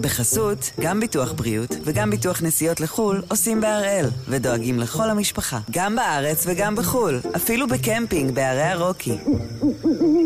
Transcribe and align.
בחסות, 0.00 0.70
גם 0.80 1.00
ביטוח 1.00 1.32
בריאות 1.32 1.76
וגם 1.84 2.10
ביטוח 2.10 2.42
נסיעות 2.42 2.80
לחו"ל 2.80 3.22
עושים 3.28 3.60
בהראל, 3.60 4.06
ודואגים 4.28 4.78
לכל 4.78 5.10
המשפחה, 5.10 5.58
גם 5.70 5.96
בארץ 5.96 6.44
וגם 6.46 6.76
בחו"ל, 6.76 7.20
אפילו 7.36 7.68
בקמפינג 7.68 8.34
בערי 8.34 8.62
הרוקי. 8.62 9.18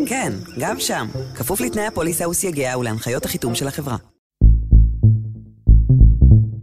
כן, 0.06 0.32
גם 0.58 0.80
שם, 0.80 1.06
כפוף 1.34 1.60
לתנאי 1.60 1.86
הפוליסה 1.86 2.28
וסייגיה 2.28 2.78
ולהנחיות 2.78 3.24
החיתום 3.24 3.54
של 3.54 3.68
החברה. 3.68 3.96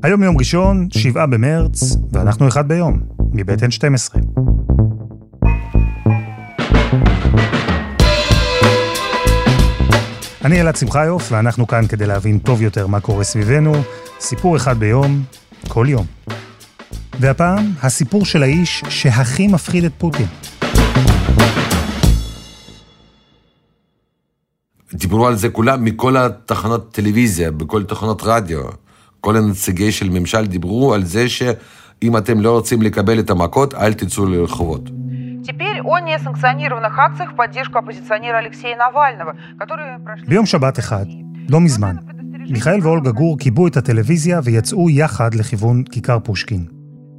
היום 0.03 0.23
יום 0.23 0.37
ראשון, 0.37 0.87
שבעה 0.91 1.27
במרץ, 1.27 1.95
ואנחנו 2.11 2.47
אחד 2.47 2.67
ביום, 2.67 3.01
מבית 3.33 3.59
N12. 3.59 4.30
אני 10.45 10.61
אלעד 10.61 10.75
שמחיוף, 10.75 11.31
ואנחנו 11.31 11.67
כאן 11.67 11.87
כדי 11.87 12.05
להבין 12.05 12.39
טוב 12.39 12.61
יותר 12.61 12.87
מה 12.87 12.99
קורה 12.99 13.23
סביבנו, 13.23 13.73
סיפור 14.19 14.57
אחד 14.57 14.79
ביום, 14.79 15.23
כל 15.67 15.85
יום. 15.89 16.05
והפעם, 17.19 17.71
הסיפור 17.81 18.25
של 18.25 18.43
האיש 18.43 18.83
שהכי 18.89 19.47
מפחיד 19.47 19.83
את 19.83 19.91
פוטין. 19.97 20.25
דיברו 24.93 25.27
על 25.27 25.35
זה 25.35 25.49
כולם 25.49 25.85
מכל 25.85 26.17
התחנות 26.17 26.91
טלוויזיה, 26.91 27.51
בכל 27.51 27.83
תחנות 27.83 28.21
רדיו. 28.25 28.61
כל 29.19 29.37
הנציגי 29.37 29.91
של 29.91 30.09
ממשל 30.09 30.45
דיברו 30.45 30.93
על 30.93 31.03
זה 31.03 31.29
שאם 31.29 32.17
אתם 32.17 32.41
לא 32.41 32.51
רוצים 32.51 32.81
לקבל 32.81 33.19
את 33.19 33.29
המכות, 33.29 33.73
אל 33.73 33.93
תצאו 33.93 34.25
לרחובות. 34.25 34.81
ביום 40.27 40.45
שבת 40.45 40.79
אחד, 40.79 41.05
לא 41.49 41.61
מזמן, 41.61 41.95
מיכאל 42.49 42.79
ואולגה 42.81 43.11
גור 43.11 43.37
כיבו 43.39 43.67
את 43.67 43.77
הטלוויזיה 43.77 44.39
ויצאו 44.43 44.89
יחד 44.89 45.33
לכיוון 45.35 45.83
כיכר 45.83 46.19
פושקין. 46.19 46.65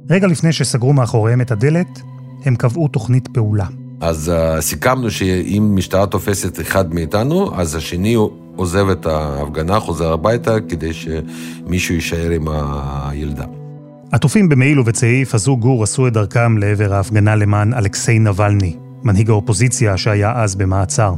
רגע 0.09 0.27
לפני 0.27 0.51
שסגרו 0.51 0.93
מאחוריהם 0.93 1.41
את 1.41 1.51
הדלת, 1.51 2.01
הם 2.45 2.55
קבעו 2.55 2.87
תוכנית 2.87 3.27
פעולה. 3.27 3.65
אז 4.01 4.31
uh, 4.31 4.61
סיכמנו 4.61 5.11
שאם 5.11 5.71
משטרה 5.75 6.05
תופסת 6.05 6.61
אחד 6.61 6.93
מאיתנו, 6.93 7.59
אז 7.59 7.75
השני 7.75 8.15
עוזב 8.55 8.89
את 8.89 9.05
ההפגנה, 9.05 9.79
חוזר 9.79 10.13
הביתה, 10.13 10.61
כדי 10.69 10.93
שמישהו 10.93 11.95
יישאר 11.95 12.29
עם 12.31 12.47
הילדה. 12.47 13.45
עטופים 14.13 14.49
במעיל 14.49 14.79
ובצעיף, 14.79 15.35
הזוג 15.35 15.59
גור 15.59 15.83
עשו 15.83 16.07
את 16.07 16.13
דרכם 16.13 16.57
לעבר 16.57 16.93
ההפגנה 16.93 17.35
למען 17.35 17.73
אלכסיי 17.73 18.19
נבלני, 18.19 18.75
מנהיג 19.03 19.29
האופוזיציה 19.29 19.97
שהיה 19.97 20.33
אז 20.35 20.55
במעצר. 20.55 21.13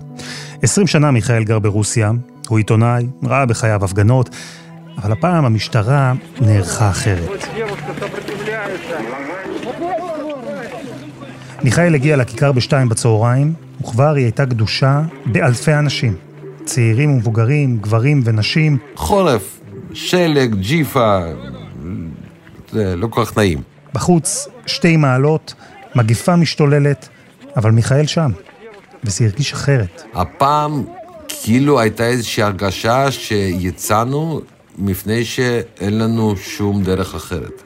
עשרים 0.61 0.87
שנה 0.87 1.11
מיכאל 1.11 1.43
גר 1.43 1.59
ברוסיה, 1.59 2.11
הוא 2.47 2.57
עיתונאי, 2.57 3.07
ראה 3.23 3.45
בחייו 3.45 3.85
הפגנות, 3.85 4.29
אבל 4.97 5.11
הפעם 5.11 5.45
המשטרה 5.45 6.13
נערכה 6.41 6.89
אחרת. 6.89 7.45
מיכאל 11.63 11.95
הגיע 11.95 12.17
לכיכר 12.17 12.52
בשתיים 12.52 12.89
בצהריים, 12.89 13.53
וכבר 13.81 14.13
היא 14.15 14.25
הייתה 14.25 14.45
גדושה 14.45 15.02
באלפי 15.25 15.73
אנשים. 15.73 16.15
צעירים 16.65 17.11
ומבוגרים, 17.11 17.77
גברים 17.77 18.21
ונשים. 18.23 18.77
חורף, 18.95 19.61
שלג, 19.93 20.55
ג'יפה, 20.55 21.19
לא 22.75 23.07
כל 23.07 23.25
כך 23.25 23.37
נעים. 23.37 23.61
בחוץ, 23.93 24.47
שתי 24.65 24.97
מעלות, 24.97 25.53
מגיפה 25.95 26.35
משתוללת, 26.35 27.09
אבל 27.57 27.71
מיכאל 27.71 28.05
שם, 28.07 28.31
וזה 29.03 29.25
הרגיש 29.25 29.53
אחרת. 29.53 30.03
הפעם 30.13 30.83
כאילו 31.27 31.79
הייתה 31.79 32.07
איזושהי 32.07 32.43
הרגשה 32.43 33.11
שיצאנו 33.11 34.41
מפני 34.77 35.25
שאין 35.25 35.99
לנו 35.99 36.37
שום 36.37 36.83
דרך 36.83 37.15
אחרת. 37.15 37.63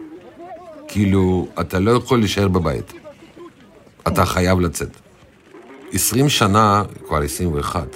כאילו, 0.88 1.48
אתה 1.60 1.80
לא 1.80 1.92
יכול 1.92 2.20
להישאר 2.20 2.48
בבית. 2.48 2.94
אתה 4.08 4.26
חייב 4.26 4.60
לצאת. 4.60 4.90
עשרים 5.94 6.30
שנה, 6.30 6.84
כבר 7.08 7.22
עשרים 7.22 7.54
ואחת, 7.54 7.96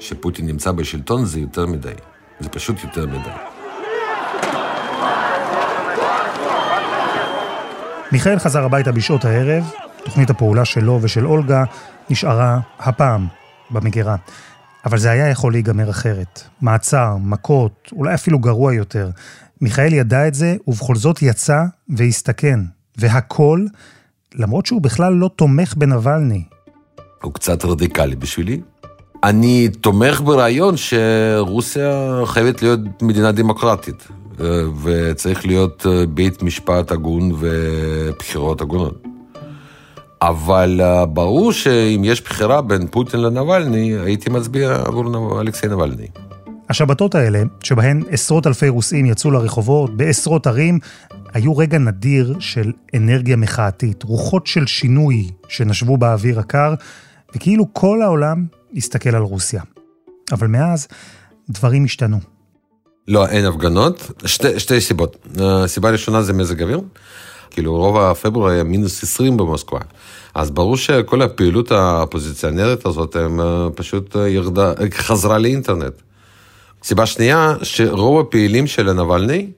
שפוטין 0.00 0.46
נמצא 0.46 0.72
בשלטון 0.72 1.24
זה 1.24 1.40
יותר 1.40 1.66
מדי. 1.66 1.92
זה 2.40 2.48
פשוט 2.48 2.76
יותר 2.84 3.06
מדי. 3.06 3.55
מיכאל 8.12 8.38
חזר 8.38 8.64
הביתה 8.64 8.92
בשעות 8.92 9.24
הערב, 9.24 9.70
תוכנית 10.04 10.30
הפעולה 10.30 10.64
שלו 10.64 10.98
ושל 11.02 11.26
אולגה 11.26 11.64
נשארה 12.10 12.60
הפעם 12.78 13.26
במגירה. 13.70 14.16
אבל 14.84 14.98
זה 14.98 15.10
היה 15.10 15.28
יכול 15.28 15.52
להיגמר 15.52 15.90
אחרת. 15.90 16.42
מעצר, 16.60 17.16
מכות, 17.20 17.88
אולי 17.92 18.14
אפילו 18.14 18.38
גרוע 18.38 18.74
יותר. 18.74 19.10
מיכאל 19.60 19.92
ידע 19.92 20.28
את 20.28 20.34
זה, 20.34 20.56
ובכל 20.66 20.96
זאת 20.96 21.22
יצא 21.22 21.62
והסתכן. 21.88 22.60
והכל, 22.96 23.66
למרות 24.34 24.66
שהוא 24.66 24.82
בכלל 24.82 25.12
לא 25.12 25.30
תומך 25.36 25.74
בנבלני. 25.76 26.44
הוא 27.22 27.32
קצת 27.32 27.64
רדיקלי 27.64 28.16
בשבילי. 28.16 28.60
אני 29.24 29.68
תומך 29.80 30.20
ברעיון 30.20 30.74
שרוסיה 30.76 32.20
חייבת 32.24 32.62
להיות 32.62 32.80
מדינה 33.02 33.32
דמוקרטית, 33.32 34.08
וצריך 34.82 35.46
להיות 35.46 35.86
בית 36.14 36.42
משפט 36.42 36.92
הגון 36.92 37.32
ובחירות 37.38 38.60
הגונות. 38.60 39.02
אבל 40.22 40.80
ברור 41.08 41.52
שאם 41.52 42.02
יש 42.04 42.22
בחירה 42.22 42.62
בין 42.62 42.86
פוטין 42.86 43.20
לנבלני, 43.20 43.98
הייתי 43.98 44.30
מצביע 44.30 44.74
עבור 44.86 45.40
אלכסיי 45.40 45.68
נבלני. 45.68 46.06
השבתות 46.68 47.14
האלה, 47.14 47.42
שבהן 47.62 48.02
עשרות 48.10 48.46
אלפי 48.46 48.68
רוסים 48.68 49.06
יצאו 49.06 49.30
לרחובות 49.30 49.96
בעשרות 49.96 50.46
ערים, 50.46 50.78
היו 51.34 51.56
רגע 51.56 51.78
נדיר 51.78 52.36
של 52.40 52.72
אנרגיה 52.96 53.36
מחאתית, 53.36 54.02
רוחות 54.02 54.46
של 54.46 54.66
שינוי 54.66 55.30
שנשבו 55.48 55.96
באוויר 55.96 56.40
הקר, 56.40 56.74
וכאילו 57.34 57.66
כל 57.72 58.02
העולם 58.02 58.46
הסתכל 58.76 59.16
על 59.16 59.22
רוסיה. 59.22 59.62
אבל 60.32 60.46
מאז, 60.46 60.88
דברים 61.50 61.84
השתנו. 61.84 62.35
לא, 63.08 63.26
אין 63.26 63.44
הפגנות. 63.44 64.10
שתי, 64.24 64.60
שתי 64.60 64.80
סיבות. 64.80 65.16
הסיבה 65.40 65.88
הראשונה 65.88 66.22
זה 66.22 66.32
מזג 66.32 66.62
אוויר. 66.62 66.80
כאילו 67.50 67.76
רוב 67.76 67.96
הפברואר 67.98 68.50
היה 68.50 68.64
מינוס 68.64 69.02
20 69.02 69.36
במוסקבה. 69.36 69.78
אז 70.34 70.50
ברור 70.50 70.76
שכל 70.76 71.22
הפעילות 71.22 71.70
האופוזיציונרית 71.72 72.86
הזאת 72.86 73.16
הם 73.16 73.40
פשוט 73.74 74.16
ירדה, 74.28 74.72
חזרה 74.94 75.38
לאינטרנט. 75.38 75.92
סיבה 76.82 77.06
שנייה, 77.06 77.54
שרוב 77.62 78.20
הפעילים 78.20 78.66
של 78.66 78.88
הנבלני, 78.88 79.50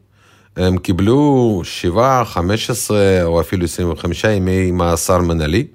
הם 0.56 0.78
קיבלו 0.78 1.60
7, 1.65 2.25
15 2.25 2.98
או 3.22 3.41
אפילו 3.41 3.65
25 3.65 4.25
ימי 4.25 4.70
מאסר 4.70 5.19
מנהלי. 5.19 5.66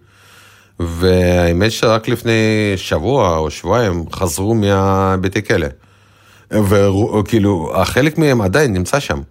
והאמת 0.80 1.72
שרק 1.72 2.08
לפני 2.08 2.74
שבוע 2.76 3.38
או 3.38 3.50
שבועיים 3.50 4.06
חזרו 4.12 4.56
מהביתי 4.56 5.44
כלא. 5.44 5.68
וכאילו, 6.54 7.82
החלק 7.82 8.18
מהם 8.18 8.42
עדיין 8.42 8.74
נמצא 8.74 9.00
שם. 9.00 9.22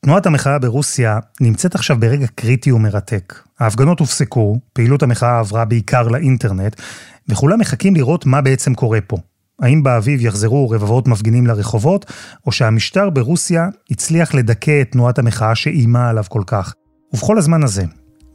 תנועת 0.00 0.26
המחאה 0.26 0.58
ברוסיה 0.58 1.18
נמצאת 1.40 1.74
עכשיו 1.74 1.96
ברגע 2.00 2.26
קריטי 2.34 2.72
ומרתק. 2.72 3.34
ההפגנות 3.60 4.00
הופסקו, 4.00 4.58
פעילות 4.72 5.02
המחאה 5.02 5.38
עברה 5.38 5.64
בעיקר 5.64 6.08
לאינטרנט, 6.08 6.80
וכולם 7.28 7.60
מחכים 7.60 7.94
לראות 7.94 8.26
מה 8.26 8.40
בעצם 8.40 8.74
קורה 8.74 9.00
פה. 9.00 9.16
האם 9.60 9.82
באביב 9.82 10.20
יחזרו 10.20 10.70
רבבות 10.70 11.08
מפגינים 11.08 11.46
לרחובות, 11.46 12.12
או 12.46 12.52
שהמשטר 12.52 13.10
ברוסיה 13.10 13.68
הצליח 13.90 14.34
לדכא 14.34 14.80
את 14.82 14.92
תנועת 14.92 15.18
המחאה 15.18 15.54
שאיימה 15.54 16.08
עליו 16.08 16.24
כל 16.28 16.42
כך. 16.46 16.74
ובכל 17.12 17.38
הזמן 17.38 17.62
הזה, 17.62 17.84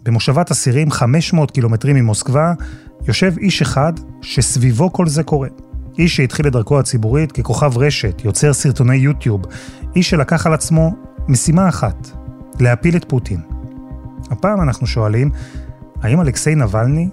במושבת 0.04 0.52
אסירים 0.52 0.92
500 0.92 1.52
קילומטרים 1.52 1.96
ממוסקבה, 1.96 2.54
יושב 3.08 3.34
איש 3.38 3.62
אחד 3.62 3.94
שסביבו 4.22 4.94
כל 4.94 5.08
זה 5.08 5.24
קורה. 5.24 5.48
איש 5.98 6.16
שהתחיל 6.16 6.48
את 6.48 6.52
דרכו 6.52 6.80
הציבורית 6.80 7.32
ככוכב 7.32 7.78
רשת, 7.78 8.26
יוצר 8.26 8.54
סרטוני 8.54 8.96
יוטיוב, 8.96 9.42
איש 9.96 10.10
שלקח 10.10 10.48
על 10.48 10.54
עצמו 10.54 10.96
משימה 11.28 11.70
אחת, 11.70 12.08
להפיל 12.60 12.96
את 12.96 13.06
פוטין. 13.10 13.42
הפעם 14.32 14.62
אנחנו 14.62 14.88
שואלים, 14.88 15.32
האם 16.02 16.22
אלכסיי 16.22 16.56
נבלני 16.56 17.10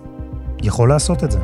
יכול 0.62 0.88
לעשות 0.88 1.25
את 1.25 1.31
זה? 1.31 1.38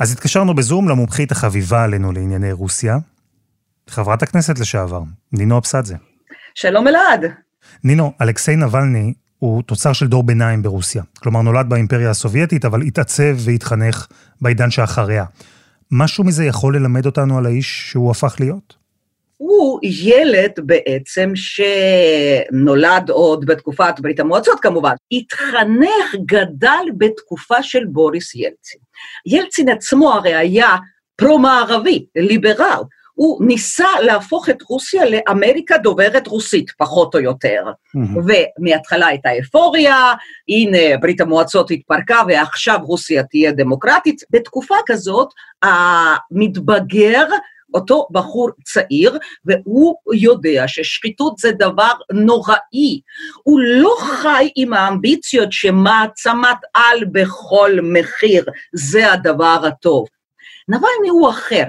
אז 0.00 0.12
התקשרנו 0.12 0.54
בזום 0.54 0.88
למומחית 0.88 1.32
החביבה 1.32 1.84
עלינו 1.84 2.12
לענייני 2.12 2.52
רוסיה, 2.52 2.96
חברת 3.88 4.22
הכנסת 4.22 4.58
לשעבר, 4.58 5.02
נינו 5.32 5.58
אבסדזה. 5.58 5.96
שלום 6.54 6.88
אלעד. 6.88 7.24
נינו, 7.84 8.12
אלכסיי 8.20 8.56
נבלני 8.56 9.14
הוא 9.44 9.62
תוצר 9.62 9.92
של 9.92 10.06
דור 10.06 10.22
ביניים 10.22 10.62
ברוסיה. 10.62 11.02
כלומר, 11.18 11.42
נולד 11.42 11.68
באימפריה 11.68 12.10
הסובייטית, 12.10 12.64
אבל 12.64 12.82
התעצב 12.82 13.36
והתחנך 13.38 14.06
בעידן 14.40 14.70
שאחריה. 14.70 15.24
משהו 15.90 16.24
מזה 16.24 16.44
יכול 16.44 16.76
ללמד 16.76 17.06
אותנו 17.06 17.38
על 17.38 17.46
האיש 17.46 17.90
שהוא 17.90 18.10
הפך 18.10 18.36
להיות? 18.40 18.74
הוא 19.36 19.80
ילד 19.82 20.50
בעצם 20.58 21.32
שנולד 21.34 23.10
עוד 23.10 23.46
בתקופת 23.46 23.94
ברית 24.00 24.20
המועצות 24.20 24.60
כמובן, 24.60 24.94
התחנך, 25.12 26.14
גדל 26.26 26.84
בתקופה 26.98 27.62
של 27.62 27.84
בוריס 27.84 28.34
ילצין. 28.34 28.80
ילצין 29.26 29.68
עצמו 29.68 30.12
הרי 30.12 30.34
היה 30.34 30.76
פרו-מערבי, 31.16 32.06
ליברל, 32.16 32.82
הוא 33.14 33.46
ניסה 33.46 33.88
להפוך 34.02 34.48
את 34.48 34.62
רוסיה 34.62 35.02
לאמריקה 35.04 35.78
דוברת 35.78 36.26
רוסית, 36.26 36.70
פחות 36.78 37.14
או 37.14 37.20
יותר. 37.20 37.62
Mm-hmm. 37.66 38.18
ומההתחלה 38.58 39.06
הייתה 39.06 39.28
אפוריה, 39.40 40.12
הנה 40.48 40.98
ברית 41.00 41.20
המועצות 41.20 41.70
התפרקה 41.70 42.22
ועכשיו 42.28 42.78
רוסיה 42.82 43.22
תהיה 43.22 43.52
דמוקרטית. 43.52 44.22
בתקופה 44.30 44.74
כזאת 44.86 45.28
המתבגר 45.62 47.26
אותו 47.74 48.08
בחור 48.10 48.50
צעיר, 48.64 49.18
והוא 49.44 49.94
יודע 50.14 50.68
ששחיתות 50.68 51.38
זה 51.38 51.52
דבר 51.52 51.92
נוראי. 52.12 53.00
הוא 53.42 53.60
לא 53.60 53.94
חי 54.00 54.50
עם 54.56 54.72
האמביציות 54.72 55.52
שמעצמת 55.52 56.58
על 56.74 57.04
בכל 57.12 57.72
מחיר, 57.82 58.44
זה 58.72 59.12
הדבר 59.12 59.60
הטוב. 59.66 60.06
נבלני 60.68 61.08
הוא 61.10 61.30
אחר. 61.30 61.64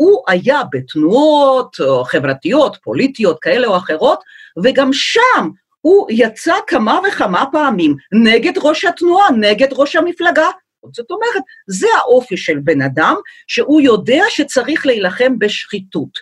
הוא 0.00 0.22
היה 0.28 0.60
בתנועות 0.72 1.76
חברתיות, 2.04 2.76
פוליטיות 2.82 3.38
כאלה 3.42 3.66
או 3.66 3.76
אחרות, 3.76 4.20
וגם 4.64 4.90
שם 4.92 5.50
הוא 5.80 6.06
יצא 6.10 6.54
כמה 6.66 7.00
וכמה 7.08 7.44
פעמים 7.52 7.94
נגד 8.12 8.52
ראש 8.62 8.84
התנועה, 8.84 9.30
נגד 9.30 9.68
ראש 9.72 9.96
המפלגה. 9.96 10.46
זאת 10.92 11.10
אומרת, 11.10 11.42
זה 11.66 11.86
האופי 11.98 12.36
של 12.36 12.58
בן 12.64 12.82
אדם, 12.82 13.14
שהוא 13.46 13.80
יודע 13.80 14.24
שצריך 14.28 14.86
להילחם 14.86 15.38
בשחיתות. 15.38 16.18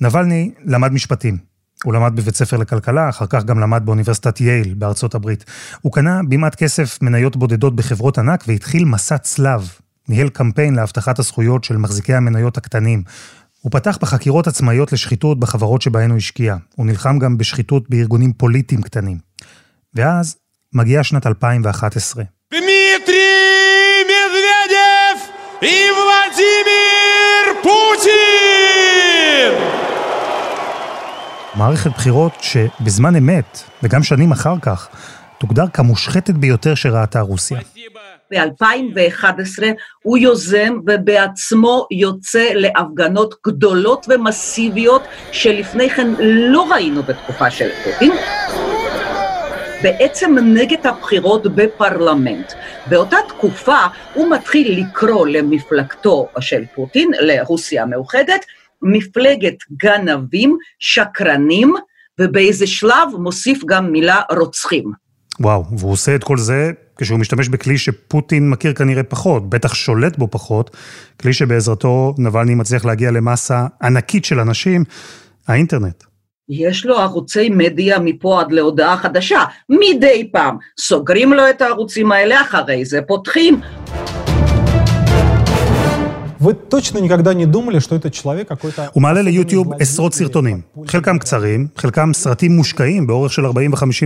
נבלני 0.00 0.50
למד 0.66 0.92
משפטים. 0.92 1.36
הוא 1.84 1.94
למד 1.94 2.16
בבית 2.16 2.34
ספר 2.34 2.56
לכלכלה, 2.56 3.08
אחר 3.08 3.26
כך 3.26 3.44
גם 3.44 3.58
למד 3.58 3.82
באוניברסיטת 3.84 4.40
יייל 4.40 4.74
בארצות 4.74 5.14
הברית. 5.14 5.44
הוא 5.80 5.92
קנה 5.92 6.20
בימת 6.28 6.54
כסף 6.54 7.02
מניות 7.02 7.36
בודדות 7.36 7.76
בחברות 7.76 8.18
ענק 8.18 8.44
והתחיל 8.46 8.84
מסע 8.84 9.18
צלב. 9.18 9.81
ניהל 10.08 10.28
קמפיין 10.28 10.74
להבטחת 10.74 11.18
הזכויות 11.18 11.64
של 11.64 11.76
מחזיקי 11.76 12.14
המניות 12.14 12.56
הקטנים. 12.56 13.02
הוא 13.60 13.72
פתח 13.72 13.98
בחקירות 14.00 14.46
עצמאיות 14.46 14.92
לשחיתות 14.92 15.40
בחברות 15.40 15.82
שבהן 15.82 16.10
הוא 16.10 16.16
השקיע. 16.16 16.56
הוא 16.76 16.86
נלחם 16.86 17.18
גם 17.18 17.38
בשחיתות 17.38 17.90
בארגונים 17.90 18.32
פוליטיים 18.32 18.82
קטנים. 18.82 19.18
ואז 19.94 20.36
מגיעה 20.72 21.04
שנת 21.04 21.26
2011. 21.26 22.24
מערכת 31.54 31.90
בחירות 31.90 32.32
שבזמן 32.40 33.16
אמת, 33.16 33.62
וגם 33.82 34.02
שנים 34.02 34.32
אחר 34.32 34.54
כך, 34.62 34.88
תוגדר 35.38 35.64
כמושחתת 35.72 36.34
ביותר 36.34 36.74
שראתה 36.74 37.20
רוסיה. 37.20 37.60
ב-2011 38.32 39.62
הוא 40.02 40.18
יוזם 40.18 40.78
ובעצמו 40.86 41.86
יוצא 41.90 42.48
להפגנות 42.54 43.34
גדולות 43.46 44.06
ומסיביות 44.08 45.02
שלפני 45.32 45.90
כן 45.90 46.08
לא 46.20 46.72
ראינו 46.72 47.02
בתקופה 47.02 47.50
של 47.50 47.68
פוטין. 47.84 48.12
בעצם 49.82 50.36
נגד 50.44 50.86
הבחירות 50.86 51.46
בפרלמנט. 51.46 52.52
באותה 52.86 53.16
תקופה 53.28 53.86
הוא 54.14 54.30
מתחיל 54.30 54.80
לקרוא 54.80 55.26
למפלגתו 55.26 56.28
של 56.40 56.62
פוטין, 56.74 57.10
לרוסיה 57.20 57.82
המאוחדת, 57.82 58.44
מפלגת 58.82 59.56
גנבים, 59.72 60.56
שקרנים, 60.78 61.74
ובאיזה 62.20 62.66
שלב 62.66 63.08
מוסיף 63.18 63.64
גם 63.64 63.92
מילה 63.92 64.20
רוצחים. 64.30 65.01
וואו, 65.40 65.64
והוא 65.78 65.92
עושה 65.92 66.14
את 66.14 66.24
כל 66.24 66.38
זה 66.38 66.70
כשהוא 66.96 67.18
משתמש 67.18 67.48
בכלי 67.48 67.78
שפוטין 67.78 68.50
מכיר 68.50 68.72
כנראה 68.72 69.02
פחות, 69.02 69.50
בטח 69.50 69.74
שולט 69.74 70.18
בו 70.18 70.28
פחות, 70.30 70.76
כלי 71.20 71.32
שבעזרתו 71.32 72.14
נבלני 72.18 72.54
מצליח 72.54 72.84
להגיע 72.84 73.10
למסה 73.10 73.66
ענקית 73.82 74.24
של 74.24 74.40
אנשים, 74.40 74.84
האינטרנט. 75.48 76.04
יש 76.48 76.86
לו 76.86 76.98
ערוצי 76.98 77.48
מדיה 77.50 77.98
מפה 77.98 78.40
עד 78.40 78.52
להודעה 78.52 78.96
חדשה, 78.96 79.44
מדי 79.68 80.28
פעם. 80.32 80.56
סוגרים 80.80 81.32
לו 81.32 81.50
את 81.50 81.62
הערוצים 81.62 82.12
האלה, 82.12 82.40
אחרי 82.40 82.84
זה 82.84 83.00
פותחים. 83.06 83.60
הוא 88.92 89.02
מעלה 89.02 89.22
ליוטיוב 89.22 89.72
עשרות 89.80 90.14
סרטונים, 90.14 90.60
חלקם 90.86 91.18
קצרים, 91.18 91.66
חלקם 91.76 92.10
סרטים 92.14 92.56
מושקעים 92.56 93.06
באורך 93.06 93.32
של 93.32 93.46
40-50 93.46 93.50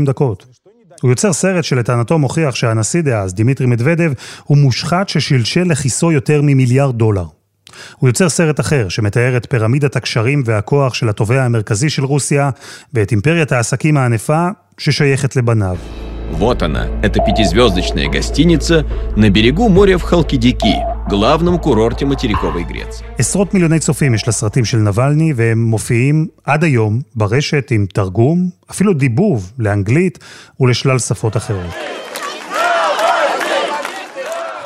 דקות. 0.06 0.65
הוא 1.02 1.10
יוצר 1.10 1.32
סרט 1.32 1.64
שלטענתו 1.64 2.18
מוכיח 2.18 2.54
שהנשיא 2.54 3.00
דאז, 3.02 3.34
דימיטרי 3.34 3.66
מדוודב, 3.66 4.12
הוא 4.44 4.58
מושחת 4.58 5.08
ששלשל 5.08 5.64
לכיסו 5.64 6.12
יותר 6.12 6.40
ממיליארד 6.42 6.98
דולר. 6.98 7.24
הוא 7.96 8.08
יוצר 8.08 8.28
סרט 8.28 8.60
אחר, 8.60 8.88
שמתאר 8.88 9.36
את 9.36 9.46
פירמידת 9.50 9.96
הקשרים 9.96 10.42
והכוח 10.46 10.94
של 10.94 11.08
התובע 11.08 11.44
המרכזי 11.44 11.90
של 11.90 12.04
רוסיה, 12.04 12.50
ואת 12.94 13.10
אימפריית 13.10 13.52
העסקים 13.52 13.96
הענפה 13.96 14.48
ששייכת 14.78 15.36
לבניו. 15.36 15.76
Вот 16.31 16.63
она, 16.63 16.87
это 17.03 17.19
пятизвездочная 17.19 18.07
гостиница 18.09 18.85
на 19.15 19.29
берегу 19.29 19.69
моря 19.69 19.97
в 19.97 20.03
Халкидики, 20.03 20.75
главном 21.09 21.59
курорте 21.59 22.05
материковой 22.05 22.63
Греции. 22.63 23.05
עשרות 23.17 23.53
מיליוני 23.53 23.79
צופים 23.79 24.13
יש 24.13 24.27
לסרטים 24.27 24.65
של 24.65 24.77
נבלני, 24.77 25.33
והם 25.35 25.63
מופיעים 25.63 26.27
עד 26.45 26.63
היום 26.63 27.01
ברשת 27.15 27.71
עם 27.71 27.85
תרגום, 27.93 28.49
אפילו 28.71 28.93
דיבוב 28.93 29.51
לאנגלית 29.57 30.19
ולשלל 30.59 30.99
שפות 30.99 31.37
אחרות. 31.37 31.73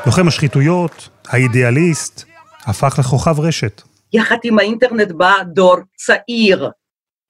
לוחם 0.06 0.27
השחיתויות, 0.27 1.09
האידיאליסט, 1.27 2.24
הפך 2.65 3.00
לכוכב 3.00 3.39
רשת. 3.39 3.81
יחד 4.13 4.38
עם 4.44 4.59
האינטרנט 4.59 5.12
בא 5.12 5.33
דור 5.53 5.77
צעיר, 5.95 6.69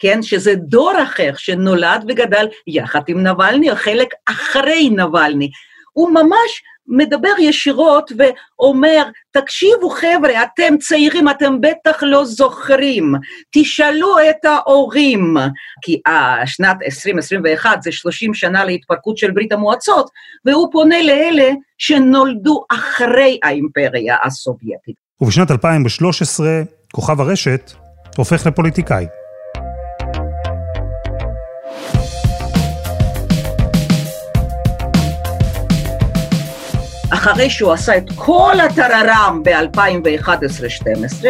כן, 0.01 0.23
שזה 0.23 0.55
דור 0.55 0.93
אחר 1.03 1.31
שנולד 1.37 2.05
וגדל 2.09 2.47
יחד 2.67 3.01
עם 3.09 3.27
נבלני, 3.27 3.71
או 3.71 3.77
חלק 3.77 4.09
אחרי 4.27 4.91
נבלני. 4.91 5.51
הוא 5.93 6.11
ממש 6.11 6.63
מדבר 6.91 7.33
ישירות 7.39 8.13
ואומר, 8.19 9.03
תקשיבו 9.31 9.91
חבר'ה, 9.91 10.43
אתם 10.43 10.77
צעירים, 10.79 11.29
אתם 11.29 11.61
בטח 11.61 12.03
לא 12.03 12.25
זוכרים, 12.25 13.15
תשאלו 13.51 14.17
את 14.31 14.45
ההורים, 14.45 15.37
כי 15.83 16.01
שנת 16.47 16.77
2021 16.83 17.83
זה 17.83 17.93
30 17.93 18.35
שנה 18.35 18.65
להתפרקות 18.65 19.19
של 19.19 19.31
ברית 19.31 19.53
המועצות, 19.53 20.11
והוא 20.45 20.69
פונה 20.73 21.03
לאלה 21.03 21.51
שנולדו 21.79 22.65
אחרי 22.71 23.39
האימפריה 23.43 24.17
הסובייטית. 24.25 24.95
ובשנת 25.21 25.51
2013, 25.51 26.49
כוכב 26.93 27.21
הרשת 27.21 27.73
הופך 28.17 28.47
לפוליטיקאי. 28.47 29.20
אחרי 37.21 37.51
שהוא 37.51 37.73
עשה 37.73 37.97
את 37.97 38.05
כל 38.15 38.55
הטררם 38.61 39.43
ב-2011-2012, 39.45 41.27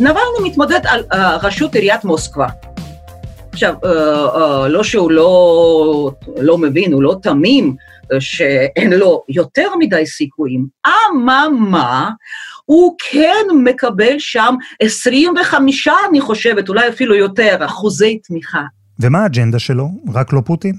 נבלני 0.00 0.38
מתמודד 0.44 0.80
על 0.84 1.02
uh, 1.12 1.16
ראשות 1.42 1.74
עיריית 1.74 2.04
מוסקבה. 2.04 2.46
עכשיו, 3.52 3.74
uh, 3.82 3.84
uh, 3.84 4.68
לא 4.68 4.84
שהוא 4.84 5.10
לא, 5.10 6.10
לא 6.36 6.58
מבין, 6.58 6.92
הוא 6.92 7.02
לא 7.02 7.16
תמים, 7.22 7.76
שאין 8.18 8.92
לו 8.92 9.22
יותר 9.28 9.68
מדי 9.78 10.06
סיכויים. 10.06 10.66
אממה, 10.86 12.10
הוא 12.64 12.96
כן 13.10 13.46
מקבל 13.64 14.14
שם 14.18 14.54
25, 14.80 15.88
אני 16.10 16.20
חושבת, 16.20 16.68
אולי 16.68 16.88
אפילו 16.88 17.14
יותר, 17.14 17.56
אחוזי 17.66 18.18
תמיכה. 18.18 18.62
ומה 19.00 19.22
האג'נדה 19.22 19.58
שלו? 19.58 19.88
רק 20.14 20.32
לא 20.32 20.40
פוטין? 20.46 20.74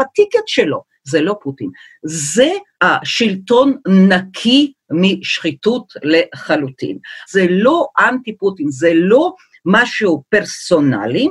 הטיקט 0.00 0.46
שלו 0.46 0.91
זה 1.04 1.20
לא 1.20 1.36
פוטין, 1.42 1.70
זה 2.02 2.50
השלטון 2.80 3.76
נקי 3.88 4.72
משחיתות 4.90 5.92
לחלוטין. 6.02 6.98
זה 7.30 7.46
לא 7.50 7.86
אנטי 7.98 8.36
פוטין, 8.36 8.70
זה 8.70 8.92
לא 8.94 9.34
משהו 9.66 10.22
פרסונלי, 10.28 11.28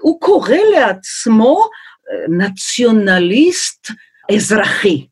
הוא 0.00 0.20
קורא 0.20 0.56
לעצמו 0.76 1.60
אה, 1.60 2.24
נציונליסט 2.28 3.90
אזרחי. 4.34 5.06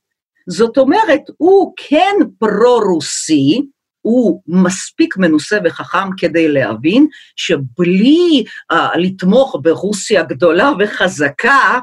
זאת 0.48 0.78
אומרת, 0.78 1.20
הוא 1.36 1.72
כן 1.76 2.14
פרו-רוסי, 2.38 3.62
הוא 4.02 4.42
מספיק 4.46 5.16
מנוסה 5.16 5.58
וחכם 5.64 6.16
כדי 6.16 6.48
להבין 6.48 7.06
שבלי 7.36 8.44
uh, 8.72 8.76
לתמוך 8.96 9.56
ברוסיה 9.62 10.22
גדולה 10.22 10.70
וחזקה, 10.78 11.78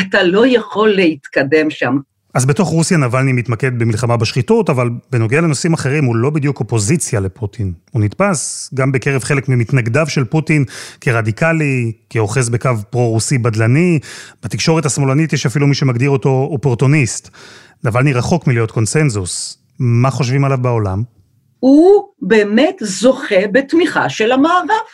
אתה 0.00 0.22
לא 0.22 0.46
יכול 0.46 0.88
להתקדם 0.88 1.70
שם. 1.70 1.96
אז 2.34 2.46
בתוך 2.46 2.68
רוסיה 2.68 2.98
נבלני 2.98 3.32
מתמקד 3.32 3.78
במלחמה 3.78 4.16
בשחיתות, 4.16 4.70
אבל 4.70 4.90
בנוגע 5.12 5.40
לנושאים 5.40 5.72
אחרים 5.72 6.04
הוא 6.04 6.16
לא 6.16 6.30
בדיוק 6.30 6.60
אופוזיציה 6.60 7.20
לפוטין. 7.20 7.72
הוא 7.90 8.02
נתפס 8.02 8.70
גם 8.74 8.92
בקרב 8.92 9.24
חלק 9.24 9.48
ממתנגדיו 9.48 10.06
של 10.08 10.24
פוטין 10.24 10.64
כרדיקלי, 11.00 11.92
כאוחז 12.10 12.48
בקו 12.48 12.70
פרו-רוסי 12.90 13.38
בדלני. 13.38 13.98
בתקשורת 14.42 14.86
השמאלנית 14.86 15.32
יש 15.32 15.46
אפילו 15.46 15.66
מי 15.66 15.74
שמגדיר 15.74 16.10
אותו 16.10 16.48
אופורטוניסט. 16.50 17.30
נבלני 17.84 18.12
רחוק 18.12 18.46
מלהיות 18.46 18.70
קונסנזוס. 18.70 19.58
מה 19.78 20.10
חושבים 20.10 20.44
עליו 20.44 20.58
בעולם? 20.58 21.02
הוא 21.58 22.04
באמת 22.22 22.76
זוכה 22.80 23.46
בתמיכה 23.52 24.08
של 24.08 24.32
המערב. 24.32 24.86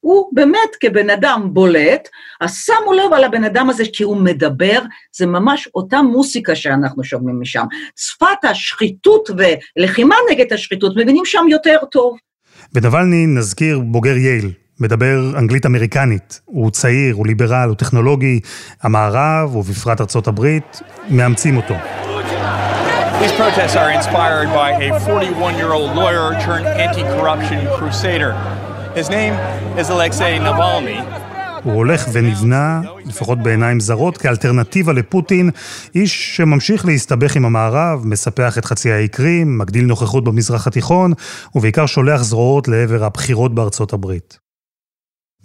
הוא 0.00 0.28
באמת 0.32 0.76
כבן 0.80 1.10
אדם 1.10 1.48
בולט, 1.52 2.08
אז 2.40 2.54
שמו 2.54 2.92
לב 2.92 3.12
על 3.12 3.24
הבן 3.24 3.44
אדם 3.44 3.70
הזה 3.70 3.84
כי 3.92 4.02
הוא 4.02 4.16
מדבר, 4.16 4.78
זה 5.16 5.26
ממש 5.26 5.68
אותה 5.74 6.02
מוסיקה 6.02 6.56
שאנחנו 6.56 7.04
שומעים 7.04 7.40
משם. 7.40 7.64
שפת 7.96 8.44
השחיתות 8.50 9.30
ולחימה 9.76 10.14
נגד 10.30 10.52
השחיתות 10.52 10.92
מבינים 10.96 11.24
שם 11.24 11.46
יותר 11.50 11.76
טוב. 11.90 12.16
בנבלני 12.72 13.26
נזכיר 13.26 13.78
בוגר 13.78 14.16
יייל, 14.16 14.50
מדבר 14.80 15.38
אנגלית 15.38 15.66
אמריקנית. 15.66 16.40
הוא 16.44 16.70
צעיר, 16.70 17.14
הוא 17.14 17.26
ליברל, 17.26 17.68
הוא 17.68 17.76
טכנולוגי. 17.76 18.40
המערב, 18.82 19.56
ובפרט 19.56 20.00
ארצות 20.00 20.28
הברית, 20.28 20.80
מאמצים 21.10 21.56
אותו. 21.56 21.74
These 23.20 23.32
protests 23.32 23.74
are 23.74 23.90
inspired 23.90 24.48
by 24.62 24.70
a 24.86 24.90
41-year-old 25.00 25.90
lawyer 25.96 26.26
turned 26.46 26.68
anti-corruption 26.86 27.58
crusader. 27.76 28.32
הוא 31.62 31.72
הולך 31.72 32.08
ונבנה, 32.12 32.80
לפחות 33.06 33.38
בעיניים 33.42 33.80
זרות, 33.80 34.16
כאלטרנטיבה 34.16 34.92
לפוטין, 34.92 35.50
איש 35.94 36.36
שממשיך 36.36 36.86
להסתבך 36.86 37.36
עם 37.36 37.44
המערב, 37.44 38.06
מספח 38.06 38.58
את 38.58 38.64
חצי 38.64 38.92
האי 38.92 39.08
קרים, 39.08 39.58
מגדיל 39.58 39.84
נוכחות 39.84 40.24
במזרח 40.24 40.66
התיכון, 40.66 41.12
ובעיקר 41.54 41.86
שולח 41.86 42.22
זרועות 42.22 42.68
לעבר 42.68 43.04
הבחירות 43.04 43.54
בארצות 43.54 43.92
הברית. 43.92 44.38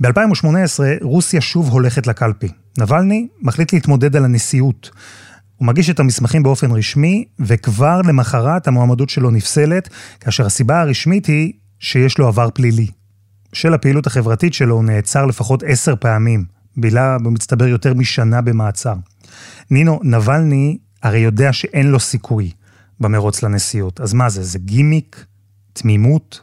ב-2018 0.01 0.79
רוסיה 1.01 1.41
שוב 1.41 1.69
הולכת 1.69 2.07
לקלפי. 2.07 2.47
נבלני 2.77 3.27
מחליט 3.41 3.73
להתמודד 3.73 4.15
על 4.15 4.25
הנשיאות. 4.25 4.89
הוא 5.55 5.67
מגיש 5.67 5.89
את 5.89 5.99
המסמכים 5.99 6.43
באופן 6.43 6.71
רשמי, 6.71 7.25
וכבר 7.39 8.01
למחרת 8.01 8.67
המועמדות 8.67 9.09
שלו 9.09 9.31
נפסלת, 9.31 9.89
כאשר 10.19 10.45
הסיבה 10.45 10.81
הרשמית 10.81 11.25
היא 11.25 11.53
שיש 11.79 12.17
לו 12.17 12.27
עבר 12.27 12.49
פלילי. 12.53 13.02
של 13.53 13.73
הפעילות 13.73 14.07
החברתית 14.07 14.53
שלו 14.53 14.81
נעצר 14.81 15.25
לפחות 15.25 15.63
עשר 15.63 15.95
פעמים, 15.95 16.45
בילה 16.77 17.17
במצטבר 17.17 17.67
יותר 17.67 17.93
משנה 17.93 18.41
במעצר. 18.41 18.93
נינו, 19.71 19.99
נבלני 20.03 20.77
הרי 21.03 21.19
יודע 21.19 21.53
שאין 21.53 21.87
לו 21.87 21.99
סיכוי 21.99 22.51
במרוץ 22.99 23.43
לנשיאות, 23.43 24.01
אז 24.01 24.13
מה 24.13 24.29
זה, 24.29 24.43
זה 24.43 24.59
גימיק? 24.59 25.25
תמימות? 25.73 26.39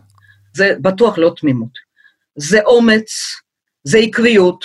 זה 0.55 0.75
בטוח 0.81 1.19
לא 1.19 1.35
תמימות. 1.37 1.71
זה 2.37 2.61
אומץ, 2.65 3.11
זה 3.85 3.99
עקביות, 3.99 4.65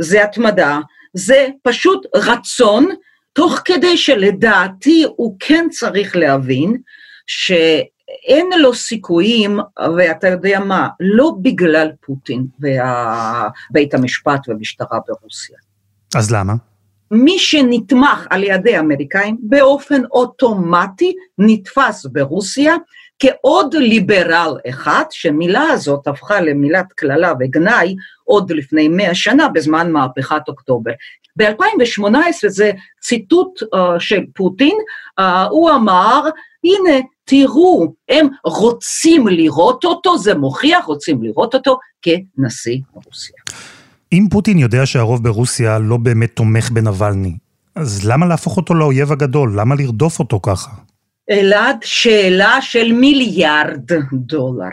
זה 0.00 0.24
התמדה, 0.24 0.78
זה 1.14 1.46
פשוט 1.62 2.06
רצון, 2.14 2.88
תוך 3.32 3.60
כדי 3.64 3.96
שלדעתי 3.96 5.04
הוא 5.16 5.36
כן 5.40 5.66
צריך 5.70 6.16
להבין 6.16 6.76
ש... 7.26 7.52
אין 8.24 8.46
לו 8.58 8.74
סיכויים, 8.74 9.58
ואתה 9.96 10.28
יודע 10.28 10.60
מה, 10.60 10.88
לא 11.00 11.32
בגלל 11.42 11.90
פוטין 12.00 12.46
ובית 12.60 13.94
המשפט 13.94 14.48
והמשטרה 14.48 14.98
ברוסיה. 15.08 15.56
אז 16.14 16.30
למה? 16.30 16.54
מי 17.10 17.38
שנתמך 17.38 18.26
על 18.30 18.44
ידי 18.44 18.76
האמריקאים 18.76 19.36
באופן 19.40 20.04
אוטומטי 20.04 21.14
נתפס 21.38 22.06
ברוסיה 22.06 22.76
כעוד 23.18 23.74
ליברל 23.74 24.56
אחד, 24.68 25.04
שמילה 25.10 25.62
הזאת 25.62 26.06
הפכה 26.06 26.40
למילת 26.40 26.92
קללה 26.92 27.32
וגנאי 27.40 27.96
עוד 28.24 28.50
לפני 28.50 28.88
מאה 28.88 29.14
שנה 29.14 29.48
בזמן 29.48 29.92
מהפכת 29.92 30.42
אוקטובר. 30.48 30.90
ב-2018 31.36 32.48
זה 32.48 32.70
ציטוט 33.00 33.62
uh, 33.62 33.78
של 33.98 34.20
פוטין, 34.34 34.76
uh, 35.20 35.22
הוא 35.50 35.70
אמר, 35.70 36.28
הנה 36.64 37.00
תראו, 37.26 37.92
הם 38.08 38.26
רוצים 38.44 39.28
לראות 39.28 39.84
אותו, 39.84 40.18
זה 40.18 40.34
מוכיח, 40.34 40.84
רוצים 40.84 41.22
לראות 41.22 41.54
אותו 41.54 41.78
כנשיא 42.02 42.78
רוסיה. 42.94 43.36
אם 44.12 44.26
פוטין 44.30 44.58
יודע 44.58 44.86
שהרוב 44.86 45.24
ברוסיה 45.24 45.78
לא 45.78 45.96
באמת 45.96 46.30
תומך 46.36 46.70
בנבלני, 46.70 47.36
אז 47.74 48.04
למה 48.08 48.26
להפוך 48.26 48.56
אותו 48.56 48.74
לאויב 48.74 49.12
הגדול? 49.12 49.60
למה 49.60 49.74
לרדוף 49.74 50.18
אותו 50.18 50.40
ככה? 50.42 50.70
אלעד, 51.30 51.76
שאלה 51.82 52.58
של 52.60 52.92
מיליארד 52.92 53.92
דולר. 54.12 54.68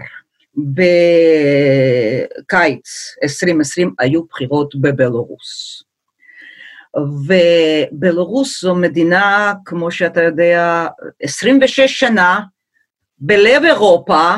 בקיץ 2.38 2.88
2020 3.24 3.93
היו 4.00 4.22
בחירות 4.29 4.75
בבלרוס. 4.75 5.83
ובלרוס 6.95 8.62
זו 8.62 8.75
מדינה, 8.75 9.53
כמו 9.65 9.91
שאתה 9.91 10.23
יודע, 10.23 10.88
26 11.21 12.00
שנה, 12.00 12.39
בלב 13.19 13.63
אירופה, 13.63 14.35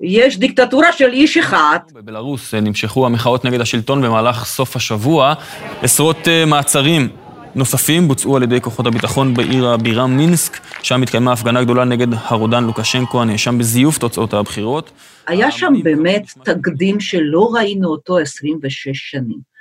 יש 0.00 0.38
דיקטטורה 0.38 0.92
של 0.92 1.12
איש 1.12 1.36
אחד. 1.36 1.78
בבלרוס 1.92 2.54
נמשכו 2.54 3.06
המחאות 3.06 3.44
נגד 3.44 3.60
השלטון 3.60 4.02
במהלך 4.02 4.44
סוף 4.44 4.76
השבוע. 4.76 5.34
עשרות 5.82 6.28
אה, 6.28 6.44
מעצרים 6.46 7.08
נוספים 7.54 8.08
בוצעו 8.08 8.36
על 8.36 8.42
ידי 8.42 8.60
כוחות 8.60 8.86
הביטחון 8.86 9.34
בעיר 9.34 9.68
הבירה 9.68 10.06
מינסק, 10.06 10.58
שם 10.82 11.02
התקיימה 11.02 11.32
הפגנה 11.32 11.64
גדולה 11.64 11.84
נגד 11.84 12.06
הרודן 12.12 12.64
לוקשנקו, 12.64 13.22
הנאשם 13.22 13.58
בזיוף 13.58 13.98
תוצאות 13.98 14.34
הבחירות. 14.34 14.90
היה 15.26 15.50
שם 15.50 15.72
באמת 15.82 16.32
תקדים 16.44 17.00
שלא 17.00 17.50
ראינו 17.54 17.88
אותו 17.88 18.18
26 18.18 18.88
שנים. 18.92 19.55